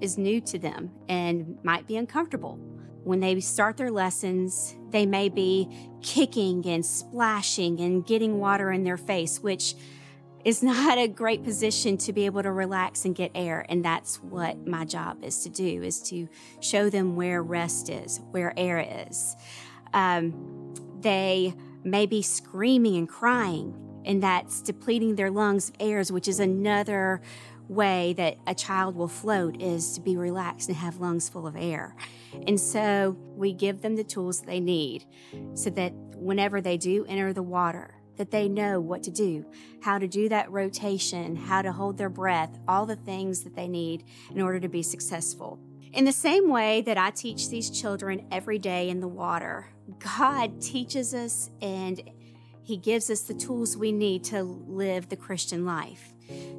is 0.00 0.18
new 0.18 0.40
to 0.40 0.58
them 0.58 0.90
and 1.08 1.58
might 1.62 1.86
be 1.86 1.96
uncomfortable. 1.96 2.58
When 3.04 3.20
they 3.20 3.38
start 3.40 3.76
their 3.76 3.90
lessons, 3.90 4.74
they 4.90 5.06
may 5.06 5.28
be 5.28 5.68
kicking 6.02 6.66
and 6.66 6.84
splashing 6.84 7.80
and 7.80 8.04
getting 8.04 8.38
water 8.38 8.72
in 8.72 8.82
their 8.84 8.96
face, 8.96 9.40
which 9.40 9.74
is 10.44 10.62
not 10.62 10.98
a 10.98 11.06
great 11.06 11.44
position 11.44 11.96
to 11.98 12.12
be 12.12 12.26
able 12.26 12.42
to 12.42 12.50
relax 12.50 13.04
and 13.04 13.14
get 13.14 13.30
air 13.34 13.64
and 13.68 13.84
that's 13.84 14.16
what 14.22 14.66
my 14.66 14.84
job 14.84 15.22
is 15.22 15.42
to 15.42 15.48
do 15.48 15.82
is 15.82 16.00
to 16.00 16.28
show 16.60 16.88
them 16.88 17.16
where 17.16 17.42
rest 17.42 17.88
is 17.90 18.20
where 18.30 18.52
air 18.56 19.06
is. 19.08 19.36
Um, 19.92 20.74
they 21.00 21.54
may 21.84 22.06
be 22.06 22.22
screaming 22.22 22.96
and 22.96 23.08
crying 23.08 23.74
and 24.04 24.22
that's 24.22 24.62
depleting 24.62 25.16
their 25.16 25.30
lungs 25.30 25.68
of 25.68 25.76
airs 25.80 26.10
which 26.10 26.28
is 26.28 26.40
another 26.40 27.20
way 27.70 28.12
that 28.14 28.36
a 28.48 28.54
child 28.54 28.96
will 28.96 29.08
float 29.08 29.62
is 29.62 29.92
to 29.92 30.00
be 30.00 30.16
relaxed 30.16 30.68
and 30.68 30.76
have 30.76 30.96
lungs 30.96 31.28
full 31.28 31.46
of 31.46 31.54
air. 31.54 31.94
And 32.48 32.58
so 32.58 33.16
we 33.36 33.52
give 33.52 33.80
them 33.80 33.94
the 33.94 34.02
tools 34.02 34.42
they 34.42 34.58
need 34.58 35.04
so 35.54 35.70
that 35.70 35.92
whenever 36.16 36.60
they 36.60 36.76
do 36.76 37.06
enter 37.08 37.32
the 37.32 37.44
water 37.44 37.99
that 38.20 38.30
they 38.30 38.50
know 38.50 38.78
what 38.78 39.02
to 39.02 39.10
do, 39.10 39.46
how 39.80 39.98
to 39.98 40.06
do 40.06 40.28
that 40.28 40.52
rotation, 40.52 41.34
how 41.34 41.62
to 41.62 41.72
hold 41.72 41.96
their 41.96 42.10
breath, 42.10 42.58
all 42.68 42.84
the 42.84 42.94
things 42.94 43.44
that 43.44 43.56
they 43.56 43.66
need 43.66 44.04
in 44.30 44.42
order 44.42 44.60
to 44.60 44.68
be 44.68 44.82
successful. 44.82 45.58
In 45.94 46.04
the 46.04 46.12
same 46.12 46.50
way 46.50 46.82
that 46.82 46.98
I 46.98 47.12
teach 47.12 47.48
these 47.48 47.70
children 47.70 48.26
every 48.30 48.58
day 48.58 48.90
in 48.90 49.00
the 49.00 49.08
water, 49.08 49.68
God 50.18 50.60
teaches 50.60 51.14
us 51.14 51.48
and 51.62 51.98
He 52.62 52.76
gives 52.76 53.08
us 53.08 53.22
the 53.22 53.32
tools 53.32 53.74
we 53.74 53.90
need 53.90 54.22
to 54.24 54.42
live 54.42 55.08
the 55.08 55.16
Christian 55.16 55.64
life 55.64 56.12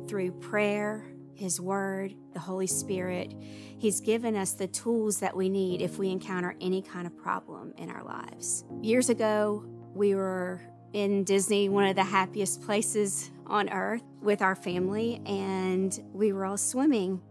through 0.08 0.32
prayer, 0.32 1.06
His 1.36 1.62
Word, 1.62 2.16
the 2.34 2.40
Holy 2.40 2.66
Spirit. 2.66 3.36
He's 3.78 4.02
given 4.02 4.36
us 4.36 4.54
the 4.54 4.68
tools 4.68 5.20
that 5.20 5.38
we 5.38 5.48
need 5.48 5.84
if 5.84 6.00
we 6.00 6.10
encounter 6.10 6.56
any 6.60 6.82
kind 6.82 7.06
of 7.06 7.16
problem 7.16 7.76
in 7.78 7.92
our 7.92 8.04
lives. 8.04 8.66
Years 8.82 9.10
ago, 9.10 9.64
we 9.94 10.16
were 10.16 10.62
in 10.94 11.24
Disney, 11.24 11.70
one 11.70 11.86
of 11.86 11.96
the 11.96 12.04
happiest 12.04 12.62
places 12.62 13.32
on 13.48 13.70
earth, 13.70 14.04
with 14.22 14.42
our 14.42 14.56
family, 14.56 15.22
and 15.26 16.00
we 16.14 16.32
were 16.32 16.46
all 16.46 16.58
swimming. 16.58 17.22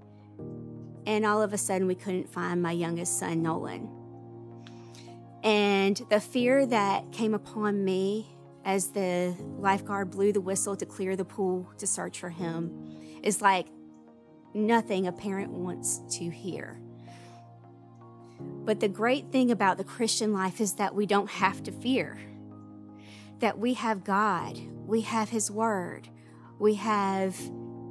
And 1.06 1.24
all 1.24 1.40
of 1.40 1.52
a 1.52 1.58
sudden, 1.58 1.86
we 1.86 1.94
couldn't 1.94 2.28
find 2.28 2.60
my 2.60 2.72
youngest 2.72 3.18
son, 3.18 3.42
Nolan. 3.42 3.88
And 5.42 6.00
the 6.10 6.20
fear 6.20 6.66
that 6.66 7.12
came 7.12 7.32
upon 7.32 7.84
me 7.84 8.26
as 8.64 8.88
the 8.88 9.34
lifeguard 9.58 10.10
blew 10.10 10.32
the 10.32 10.40
whistle 10.40 10.76
to 10.76 10.84
clear 10.84 11.16
the 11.16 11.24
pool 11.24 11.70
to 11.78 11.86
search 11.86 12.18
for 12.18 12.28
him 12.28 13.20
is 13.22 13.40
like 13.40 13.68
nothing 14.52 15.06
a 15.06 15.12
parent 15.12 15.50
wants 15.50 16.02
to 16.10 16.28
hear. 16.28 16.78
But 18.40 18.80
the 18.80 18.88
great 18.88 19.32
thing 19.32 19.50
about 19.50 19.78
the 19.78 19.84
Christian 19.84 20.32
life 20.32 20.60
is 20.60 20.74
that 20.74 20.94
we 20.94 21.06
don't 21.06 21.30
have 21.30 21.62
to 21.64 21.72
fear 21.72 22.18
that 23.40 23.58
we 23.58 23.74
have 23.74 24.04
God, 24.04 24.58
we 24.86 25.02
have 25.02 25.30
His 25.30 25.50
Word, 25.50 26.08
we 26.58 26.74
have 26.74 27.36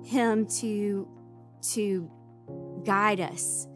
Him 0.04 0.48
to, 0.60 1.08
to 1.74 2.10
guide 2.86 3.20
us. 3.20 3.68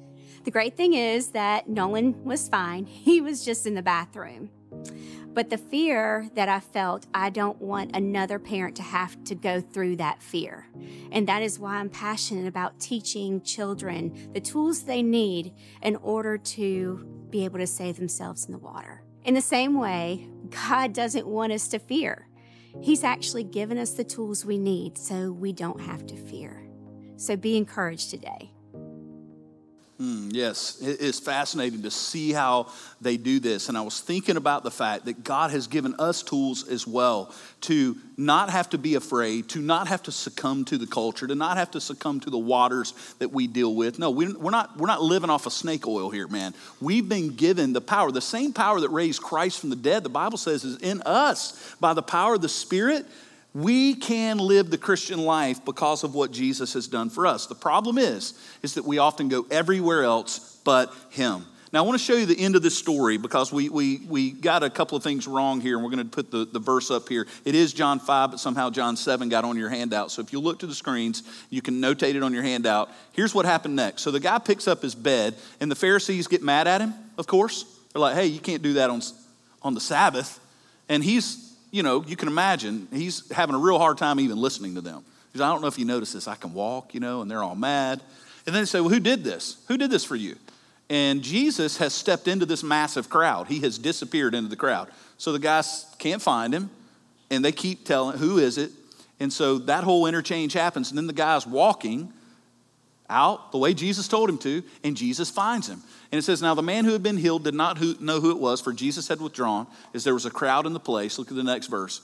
The 0.43 0.51
great 0.51 0.75
thing 0.75 0.93
is 0.93 1.29
that 1.29 1.69
Nolan 1.69 2.23
was 2.23 2.49
fine, 2.49 2.85
he 2.85 3.21
was 3.21 3.43
just 3.45 3.65
in 3.65 3.75
the 3.75 3.81
bathroom. 3.81 4.49
But 5.33 5.49
the 5.49 5.57
fear 5.57 6.29
that 6.35 6.47
I 6.47 6.59
felt, 6.59 7.07
I 7.13 7.31
don't 7.31 7.59
want 7.59 7.95
another 7.95 8.37
parent 8.37 8.75
to 8.75 8.83
have 8.83 9.23
to 9.25 9.35
go 9.35 9.61
through 9.61 9.95
that 9.95 10.21
fear. 10.21 10.67
And 11.11 11.27
that 11.27 11.41
is 11.41 11.57
why 11.57 11.77
I'm 11.77 11.89
passionate 11.89 12.47
about 12.47 12.79
teaching 12.79 13.41
children 13.41 14.31
the 14.33 14.39
tools 14.39 14.83
they 14.83 15.01
need 15.01 15.53
in 15.81 15.95
order 15.97 16.37
to 16.37 17.25
be 17.31 17.45
able 17.45 17.57
to 17.59 17.67
save 17.67 17.97
themselves 17.97 18.45
in 18.45 18.51
the 18.51 18.59
water. 18.59 19.02
In 19.25 19.33
the 19.33 19.41
same 19.41 19.75
way, 19.79 20.27
God 20.67 20.93
doesn't 20.93 21.27
want 21.27 21.53
us 21.53 21.67
to 21.69 21.79
fear. 21.79 22.27
He's 22.81 23.03
actually 23.03 23.43
given 23.43 23.77
us 23.77 23.91
the 23.91 24.03
tools 24.03 24.45
we 24.45 24.57
need 24.57 24.97
so 24.97 25.31
we 25.31 25.53
don't 25.53 25.81
have 25.81 26.05
to 26.07 26.15
fear. 26.15 26.67
So 27.17 27.35
be 27.35 27.55
encouraged 27.55 28.09
today. 28.09 28.52
Mm, 30.01 30.33
yes, 30.33 30.81
it 30.81 30.99
is 31.01 31.19
fascinating 31.19 31.83
to 31.83 31.91
see 31.91 32.33
how 32.33 32.67
they 32.99 33.15
do 33.15 33.39
this. 33.39 33.69
And 33.69 33.77
I 33.77 33.81
was 33.81 33.99
thinking 33.99 34.37
about 34.37 34.63
the 34.63 34.71
fact 34.71 35.05
that 35.05 35.23
God 35.23 35.51
has 35.51 35.67
given 35.67 35.93
us 35.99 36.23
tools 36.23 36.67
as 36.67 36.87
well 36.87 37.33
to 37.61 37.95
not 38.17 38.49
have 38.49 38.71
to 38.71 38.79
be 38.79 38.95
afraid, 38.95 39.49
to 39.49 39.59
not 39.59 39.87
have 39.87 40.01
to 40.03 40.11
succumb 40.11 40.65
to 40.65 40.79
the 40.79 40.87
culture, 40.87 41.27
to 41.27 41.35
not 41.35 41.57
have 41.57 41.69
to 41.71 41.81
succumb 41.81 42.19
to 42.21 42.31
the 42.31 42.39
waters 42.39 42.93
that 43.19 43.31
we 43.31 43.45
deal 43.45 43.75
with. 43.75 43.99
No, 43.99 44.09
we, 44.09 44.25
are 44.25 44.51
not, 44.51 44.77
we're 44.77 44.87
not 44.87 45.03
living 45.03 45.29
off 45.29 45.45
of 45.45 45.53
snake 45.53 45.87
oil 45.87 46.09
here, 46.09 46.27
man. 46.27 46.55
We've 46.81 47.07
been 47.07 47.35
given 47.35 47.71
the 47.73 47.81
power, 47.81 48.11
the 48.11 48.19
same 48.19 48.51
power 48.51 48.79
that 48.79 48.89
raised 48.89 49.21
Christ 49.21 49.59
from 49.59 49.69
the 49.69 49.75
dead, 49.75 50.03
the 50.03 50.09
Bible 50.09 50.39
says, 50.39 50.63
is 50.63 50.77
in 50.77 51.03
us 51.03 51.75
by 51.79 51.93
the 51.93 52.03
power 52.03 52.33
of 52.33 52.41
the 52.41 52.49
Spirit 52.49 53.05
we 53.53 53.93
can 53.93 54.37
live 54.37 54.69
the 54.69 54.77
Christian 54.77 55.19
life 55.19 55.63
because 55.63 56.03
of 56.03 56.15
what 56.15 56.31
Jesus 56.31 56.73
has 56.73 56.87
done 56.87 57.09
for 57.09 57.27
us. 57.27 57.45
The 57.45 57.55
problem 57.55 57.97
is, 57.97 58.33
is 58.63 58.73
that 58.75 58.85
we 58.85 58.97
often 58.97 59.29
go 59.29 59.45
everywhere 59.51 60.03
else 60.03 60.59
but 60.63 60.93
Him. 61.11 61.45
Now, 61.71 61.83
I 61.83 61.87
want 61.87 61.99
to 61.99 62.05
show 62.05 62.13
you 62.13 62.27
the 62.27 62.39
end 62.39 62.55
of 62.55 62.61
this 62.61 62.77
story 62.77 63.17
because 63.17 63.51
we, 63.51 63.67
we, 63.67 63.97
we 64.07 64.29
got 64.29 64.61
a 64.61 64.69
couple 64.69 64.95
of 64.95 65.03
things 65.03 65.27
wrong 65.27 65.59
here, 65.59 65.75
and 65.75 65.83
we're 65.83 65.89
going 65.89 66.07
to 66.07 66.09
put 66.09 66.29
the, 66.29 66.45
the 66.45 66.59
verse 66.59 66.91
up 66.91 67.09
here. 67.09 67.25
It 67.45 67.55
is 67.55 67.73
John 67.73 67.99
5, 67.99 68.31
but 68.31 68.39
somehow 68.39 68.69
John 68.69 68.95
7 68.95 69.27
got 69.27 69.43
on 69.43 69.57
your 69.57 69.69
handout. 69.69 70.11
So 70.11 70.21
if 70.21 70.31
you 70.31 70.39
look 70.39 70.59
to 70.59 70.67
the 70.67 70.75
screens, 70.75 71.23
you 71.49 71.63
can 71.63 71.81
notate 71.81 72.13
it 72.13 72.21
on 72.21 72.31
your 72.31 72.43
handout. 72.43 72.91
Here's 73.13 73.33
what 73.33 73.45
happened 73.45 73.75
next. 73.75 74.03
So 74.03 74.11
the 74.11 74.19
guy 74.19 74.37
picks 74.37 74.67
up 74.67 74.83
his 74.83 74.93
bed, 74.93 75.35
and 75.59 75.71
the 75.71 75.75
Pharisees 75.75 76.27
get 76.27 76.43
mad 76.43 76.67
at 76.67 76.79
him, 76.79 76.93
of 77.17 77.25
course. 77.25 77.65
They're 77.91 78.01
like, 78.01 78.15
hey, 78.15 78.27
you 78.27 78.39
can't 78.39 78.61
do 78.61 78.73
that 78.73 78.91
on, 78.91 79.01
on 79.63 79.73
the 79.73 79.81
Sabbath. 79.81 80.39
And 80.89 81.03
he's 81.03 81.52
you 81.73 81.81
know, 81.81 82.03
you 82.05 82.15
can 82.15 82.27
imagine 82.27 82.87
he's 82.93 83.29
having 83.31 83.55
a 83.55 83.57
real 83.57 83.79
hard 83.79 83.97
time 83.97 84.19
even 84.19 84.37
listening 84.37 84.75
to 84.75 84.81
them. 84.81 85.03
Because 85.27 85.41
I 85.41 85.49
don't 85.49 85.59
know 85.59 85.67
if 85.67 85.79
you 85.79 85.85
notice 85.85 86.13
this. 86.13 86.27
I 86.27 86.35
can 86.35 86.53
walk, 86.53 86.93
you 86.93 86.99
know, 86.99 87.23
and 87.23 87.31
they're 87.31 87.41
all 87.41 87.55
mad. 87.55 87.99
And 88.45 88.53
then 88.53 88.61
they 88.61 88.67
say, 88.67 88.79
Well, 88.79 88.91
who 88.91 88.99
did 88.99 89.23
this? 89.23 89.57
Who 89.67 89.77
did 89.77 89.89
this 89.89 90.05
for 90.05 90.15
you? 90.15 90.35
And 90.91 91.23
Jesus 91.23 91.77
has 91.77 91.91
stepped 91.91 92.27
into 92.27 92.45
this 92.45 92.61
massive 92.61 93.09
crowd. 93.09 93.47
He 93.47 93.59
has 93.61 93.79
disappeared 93.79 94.35
into 94.35 94.49
the 94.49 94.55
crowd. 94.55 94.89
So 95.17 95.31
the 95.31 95.39
guys 95.39 95.87
can't 95.97 96.21
find 96.21 96.53
him, 96.53 96.69
and 97.31 97.43
they 97.43 97.51
keep 97.51 97.85
telling, 97.85 98.19
Who 98.19 98.37
is 98.37 98.59
it? 98.59 98.69
And 99.19 99.33
so 99.33 99.57
that 99.57 99.83
whole 99.83 100.05
interchange 100.05 100.53
happens. 100.53 100.91
And 100.91 100.97
then 100.97 101.07
the 101.07 101.13
guy's 101.13 101.47
walking 101.47 102.13
out 103.09 103.51
the 103.51 103.57
way 103.57 103.73
Jesus 103.73 104.07
told 104.07 104.29
him 104.29 104.37
to, 104.39 104.63
and 104.83 104.97
Jesus 104.97 105.29
finds 105.29 105.67
him. 105.67 105.81
And 106.11 106.19
it 106.19 106.23
says, 106.23 106.41
Now 106.41 106.53
the 106.53 106.61
man 106.61 106.85
who 106.85 106.93
had 106.93 107.03
been 107.03 107.17
healed 107.17 107.43
did 107.43 107.53
not 107.53 107.79
know 108.01 108.19
who 108.19 108.31
it 108.31 108.39
was, 108.39 108.61
for 108.61 108.73
Jesus 108.73 109.07
had 109.07 109.21
withdrawn, 109.21 109.67
as 109.93 110.03
there 110.03 110.13
was 110.13 110.25
a 110.25 110.31
crowd 110.31 110.65
in 110.65 110.73
the 110.73 110.79
place. 110.79 111.17
Look 111.17 111.29
at 111.29 111.35
the 111.35 111.43
next 111.43 111.67
verse. 111.67 112.01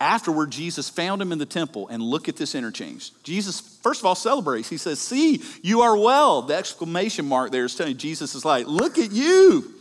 Afterward, 0.00 0.50
Jesus 0.50 0.88
found 0.88 1.22
him 1.22 1.30
in 1.30 1.38
the 1.38 1.46
temple, 1.46 1.86
and 1.88 2.02
look 2.02 2.28
at 2.28 2.36
this 2.36 2.54
interchange. 2.54 3.12
Jesus, 3.22 3.60
first 3.82 4.00
of 4.00 4.06
all, 4.06 4.14
celebrates. 4.14 4.68
He 4.68 4.76
says, 4.76 4.98
See, 4.98 5.42
you 5.62 5.82
are 5.82 5.96
well. 5.96 6.42
The 6.42 6.54
exclamation 6.54 7.26
mark 7.26 7.52
there 7.52 7.64
is 7.64 7.74
telling 7.74 7.92
you, 7.92 7.98
Jesus 7.98 8.34
is 8.34 8.44
like, 8.44 8.66
Look 8.66 8.98
at 8.98 9.12
you. 9.12 9.74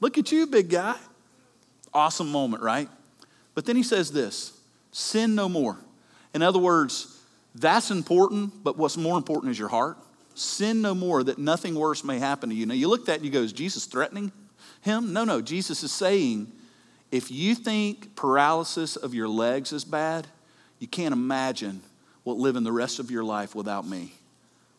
Look 0.00 0.18
at 0.18 0.30
you, 0.30 0.46
big 0.46 0.68
guy. 0.68 0.96
Awesome 1.92 2.30
moment, 2.30 2.62
right? 2.62 2.88
But 3.54 3.64
then 3.64 3.76
he 3.76 3.82
says 3.82 4.12
this 4.12 4.52
sin 4.92 5.34
no 5.34 5.48
more. 5.48 5.78
In 6.34 6.42
other 6.42 6.58
words, 6.58 7.13
that's 7.54 7.90
important, 7.90 8.64
but 8.64 8.76
what's 8.76 8.96
more 8.96 9.16
important 9.16 9.52
is 9.52 9.58
your 9.58 9.68
heart. 9.68 9.96
Sin 10.34 10.82
no 10.82 10.94
more 10.94 11.22
that 11.22 11.38
nothing 11.38 11.76
worse 11.76 12.02
may 12.02 12.18
happen 12.18 12.48
to 12.48 12.54
you. 12.54 12.66
Now 12.66 12.74
you 12.74 12.88
look 12.88 13.00
at 13.00 13.06
that 13.06 13.16
and 13.16 13.24
you 13.24 13.30
go, 13.30 13.40
is 13.40 13.52
Jesus 13.52 13.86
threatening 13.86 14.32
him? 14.82 15.12
No, 15.12 15.24
no. 15.24 15.40
Jesus 15.40 15.82
is 15.84 15.92
saying, 15.92 16.50
if 17.12 17.30
you 17.30 17.54
think 17.54 18.16
paralysis 18.16 18.96
of 18.96 19.14
your 19.14 19.28
legs 19.28 19.72
is 19.72 19.84
bad, 19.84 20.26
you 20.80 20.88
can't 20.88 21.12
imagine 21.12 21.80
what 22.24 22.36
living 22.36 22.64
the 22.64 22.72
rest 22.72 22.98
of 22.98 23.10
your 23.10 23.22
life 23.22 23.54
without 23.54 23.86
me, 23.86 24.12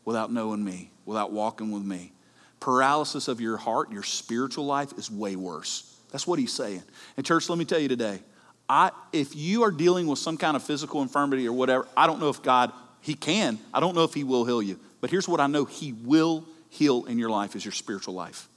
without 0.04 0.32
knowing 0.34 0.64
me, 0.64 0.92
without 1.06 1.32
walking 1.32 1.72
with 1.72 1.84
me. 1.84 2.12
Paralysis 2.60 3.30
of 3.30 3.40
your 3.40 3.56
heart, 3.56 3.92
your 3.92 4.04
spiritual 4.04 4.66
life 4.66 4.92
is 4.98 5.10
way 5.10 5.38
worse. 5.38 5.98
That's 6.12 6.28
what 6.28 6.40
he's 6.40 6.52
saying. 6.52 6.84
And, 7.16 7.26
church, 7.26 7.48
let 7.48 7.58
me 7.58 7.66
tell 7.66 7.80
you 7.80 7.88
today 7.88 8.20
I, 8.68 8.92
if 9.14 9.36
you 9.36 9.64
are 9.64 9.72
dealing 9.72 10.08
with 10.08 10.20
some 10.20 10.38
kind 10.38 10.56
of 10.56 10.64
physical 10.64 11.02
infirmity 11.02 11.48
or 11.48 11.54
whatever, 11.54 11.88
I 11.96 12.08
don't 12.08 12.20
know 12.20 12.30
if 12.30 12.42
God, 12.42 12.72
He 13.02 13.14
can. 13.14 13.60
I 13.74 13.80
don't 13.80 13.96
know 13.96 14.04
if 14.04 14.14
He 14.14 14.24
will 14.24 14.46
heal 14.46 14.62
you. 14.62 14.80
But 15.02 15.12
here's 15.12 15.28
what 15.28 15.40
I 15.40 15.48
know 15.48 15.66
He 15.66 15.94
will 15.94 16.46
heal 16.70 17.06
in 17.06 17.20
your 17.20 17.30
life 17.30 17.56
is 17.56 17.64
your 17.64 17.72
spiritual 17.72 18.14
life, 18.14 18.48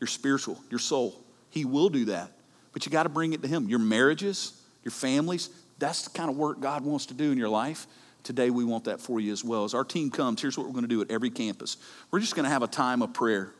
your 0.00 0.08
spiritual, 0.08 0.58
your 0.70 0.80
soul. 0.80 1.18
He 1.50 1.64
will 1.64 1.88
do 1.88 2.06
that. 2.06 2.30
But 2.72 2.84
you 2.84 2.92
got 2.92 3.04
to 3.04 3.08
bring 3.08 3.32
it 3.32 3.42
to 3.42 3.48
Him. 3.48 3.68
Your 3.68 3.78
marriages, 3.78 4.60
your 4.84 4.92
families, 4.92 5.48
that's 5.78 6.02
the 6.02 6.10
kind 6.10 6.28
of 6.28 6.36
work 6.36 6.60
God 6.60 6.84
wants 6.84 7.06
to 7.06 7.14
do 7.14 7.32
in 7.32 7.38
your 7.38 7.48
life. 7.48 7.86
Today, 8.24 8.50
we 8.50 8.64
want 8.64 8.84
that 8.84 9.00
for 9.00 9.20
you 9.20 9.32
as 9.32 9.42
well. 9.42 9.64
As 9.64 9.74
our 9.74 9.84
team 9.84 10.10
comes, 10.10 10.42
here's 10.42 10.58
what 10.58 10.66
we're 10.66 10.72
going 10.72 10.84
to 10.84 10.88
do 10.88 11.00
at 11.00 11.10
every 11.10 11.30
campus 11.30 11.78
we're 12.10 12.20
just 12.20 12.34
going 12.34 12.44
to 12.44 12.50
have 12.50 12.62
a 12.62 12.68
time 12.68 13.00
of 13.00 13.14
prayer. 13.14 13.52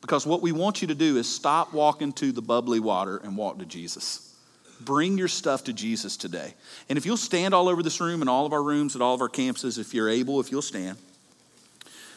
Because 0.00 0.26
what 0.26 0.42
we 0.42 0.52
want 0.52 0.82
you 0.82 0.88
to 0.88 0.94
do 0.94 1.16
is 1.16 1.26
stop 1.26 1.72
walking 1.72 2.12
to 2.14 2.30
the 2.30 2.42
bubbly 2.42 2.78
water 2.78 3.16
and 3.16 3.38
walk 3.38 3.58
to 3.60 3.64
Jesus. 3.64 4.33
Bring 4.80 5.16
your 5.16 5.28
stuff 5.28 5.64
to 5.64 5.72
Jesus 5.72 6.16
today. 6.16 6.54
And 6.88 6.98
if 6.98 7.06
you'll 7.06 7.16
stand 7.16 7.54
all 7.54 7.68
over 7.68 7.82
this 7.82 8.00
room 8.00 8.20
and 8.20 8.28
all 8.28 8.46
of 8.46 8.52
our 8.52 8.62
rooms 8.62 8.94
at 8.96 9.02
all 9.02 9.14
of 9.14 9.20
our 9.20 9.28
campuses, 9.28 9.78
if 9.78 9.94
you're 9.94 10.08
able, 10.08 10.40
if 10.40 10.50
you'll 10.50 10.62
stand. 10.62 10.98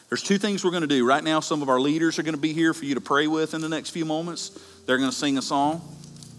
There's 0.08 0.22
two 0.22 0.38
things 0.38 0.64
we're 0.64 0.70
going 0.70 0.82
to 0.82 0.86
do. 0.86 1.06
Right 1.06 1.22
now, 1.22 1.40
some 1.40 1.60
of 1.60 1.68
our 1.68 1.80
leaders 1.80 2.18
are 2.18 2.22
going 2.22 2.34
to 2.34 2.40
be 2.40 2.52
here 2.52 2.72
for 2.72 2.84
you 2.86 2.94
to 2.94 3.00
pray 3.00 3.26
with 3.26 3.52
in 3.54 3.60
the 3.60 3.68
next 3.68 3.90
few 3.90 4.04
moments. 4.04 4.50
They're 4.86 4.98
going 4.98 5.10
to 5.10 5.16
sing 5.16 5.36
a 5.36 5.42
song. 5.42 5.82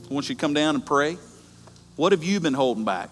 I 0.09 0.13
want 0.13 0.27
you 0.27 0.35
to 0.35 0.41
come 0.41 0.53
down 0.53 0.75
and 0.75 0.85
pray. 0.85 1.17
What 1.95 2.11
have 2.11 2.23
you 2.23 2.39
been 2.39 2.55
holding 2.55 2.85
back? 2.85 3.09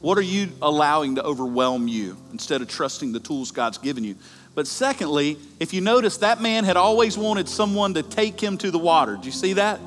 What 0.00 0.16
are 0.18 0.22
you 0.22 0.50
allowing 0.62 1.16
to 1.16 1.22
overwhelm 1.22 1.88
you 1.88 2.16
instead 2.32 2.62
of 2.62 2.68
trusting 2.68 3.12
the 3.12 3.20
tools 3.20 3.50
God's 3.50 3.78
given 3.78 4.04
you? 4.04 4.16
But 4.54 4.66
secondly, 4.66 5.36
if 5.60 5.74
you 5.74 5.80
notice, 5.80 6.18
that 6.18 6.40
man 6.40 6.64
had 6.64 6.76
always 6.76 7.18
wanted 7.18 7.48
someone 7.48 7.94
to 7.94 8.02
take 8.02 8.40
him 8.40 8.56
to 8.58 8.70
the 8.70 8.78
water. 8.78 9.16
Do 9.16 9.26
you 9.26 9.32
see 9.32 9.54
that? 9.54 9.80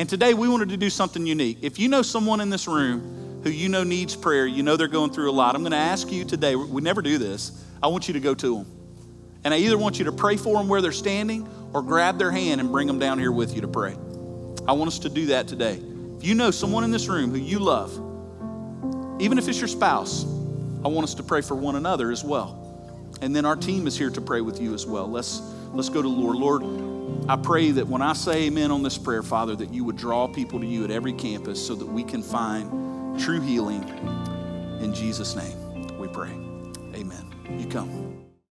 And 0.00 0.08
today 0.08 0.32
we 0.32 0.48
wanted 0.48 0.70
to 0.70 0.78
do 0.78 0.88
something 0.88 1.26
unique. 1.26 1.58
If 1.60 1.78
you 1.78 1.86
know 1.86 2.00
someone 2.00 2.40
in 2.40 2.48
this 2.48 2.66
room 2.66 3.42
who 3.44 3.50
you 3.50 3.68
know 3.68 3.84
needs 3.84 4.16
prayer, 4.16 4.46
you 4.46 4.62
know 4.62 4.74
they're 4.74 4.88
going 4.88 5.10
through 5.10 5.30
a 5.30 5.32
lot, 5.32 5.54
I'm 5.54 5.60
going 5.60 5.72
to 5.72 5.76
ask 5.76 6.10
you 6.10 6.24
today, 6.24 6.56
we 6.56 6.80
never 6.80 7.02
do 7.02 7.18
this, 7.18 7.62
I 7.82 7.88
want 7.88 8.08
you 8.08 8.14
to 8.14 8.20
go 8.20 8.34
to 8.34 8.56
them. 8.56 8.66
And 9.44 9.52
I 9.52 9.58
either 9.58 9.76
want 9.76 9.98
you 9.98 10.06
to 10.06 10.12
pray 10.12 10.38
for 10.38 10.56
them 10.56 10.70
where 10.70 10.80
they're 10.80 10.90
standing 10.90 11.46
or 11.74 11.82
grab 11.82 12.18
their 12.18 12.30
hand 12.30 12.62
and 12.62 12.72
bring 12.72 12.86
them 12.86 12.98
down 12.98 13.18
here 13.18 13.30
with 13.30 13.54
you 13.54 13.60
to 13.60 13.68
pray. 13.68 13.94
I 14.66 14.72
want 14.72 14.88
us 14.88 15.00
to 15.00 15.10
do 15.10 15.26
that 15.26 15.46
today. 15.48 15.78
If 16.16 16.24
you 16.24 16.34
know 16.34 16.50
someone 16.50 16.82
in 16.82 16.90
this 16.90 17.06
room 17.06 17.30
who 17.30 17.38
you 17.38 17.58
love, 17.58 17.92
even 19.20 19.36
if 19.36 19.48
it's 19.48 19.58
your 19.58 19.68
spouse, 19.68 20.24
I 20.82 20.88
want 20.88 21.04
us 21.04 21.12
to 21.16 21.22
pray 21.22 21.42
for 21.42 21.56
one 21.56 21.76
another 21.76 22.10
as 22.10 22.24
well. 22.24 22.56
And 23.20 23.36
then 23.36 23.44
our 23.44 23.54
team 23.54 23.86
is 23.86 23.98
here 23.98 24.08
to 24.08 24.20
pray 24.22 24.40
with 24.40 24.62
you 24.62 24.72
as 24.72 24.86
well. 24.86 25.10
Let's 25.10 25.42
let's 25.74 25.90
go 25.90 26.00
to 26.00 26.08
Lord. 26.08 26.36
Lord, 26.36 26.89
I 27.30 27.36
pray 27.36 27.70
that 27.70 27.86
when 27.86 28.02
I 28.02 28.12
say 28.12 28.46
amen 28.46 28.72
on 28.72 28.82
this 28.82 28.98
prayer, 28.98 29.22
Father, 29.22 29.54
that 29.54 29.72
you 29.72 29.84
would 29.84 29.96
draw 29.96 30.26
people 30.26 30.58
to 30.58 30.66
you 30.66 30.82
at 30.82 30.90
every 30.90 31.12
campus 31.12 31.64
so 31.64 31.76
that 31.76 31.86
we 31.86 32.02
can 32.02 32.24
find 32.24 33.20
true 33.20 33.40
healing. 33.40 33.84
In 34.80 34.92
Jesus' 34.92 35.36
name, 35.36 35.96
we 35.96 36.08
pray. 36.08 36.30
Amen. 36.92 37.24
You 37.56 37.68
come. 37.68 38.09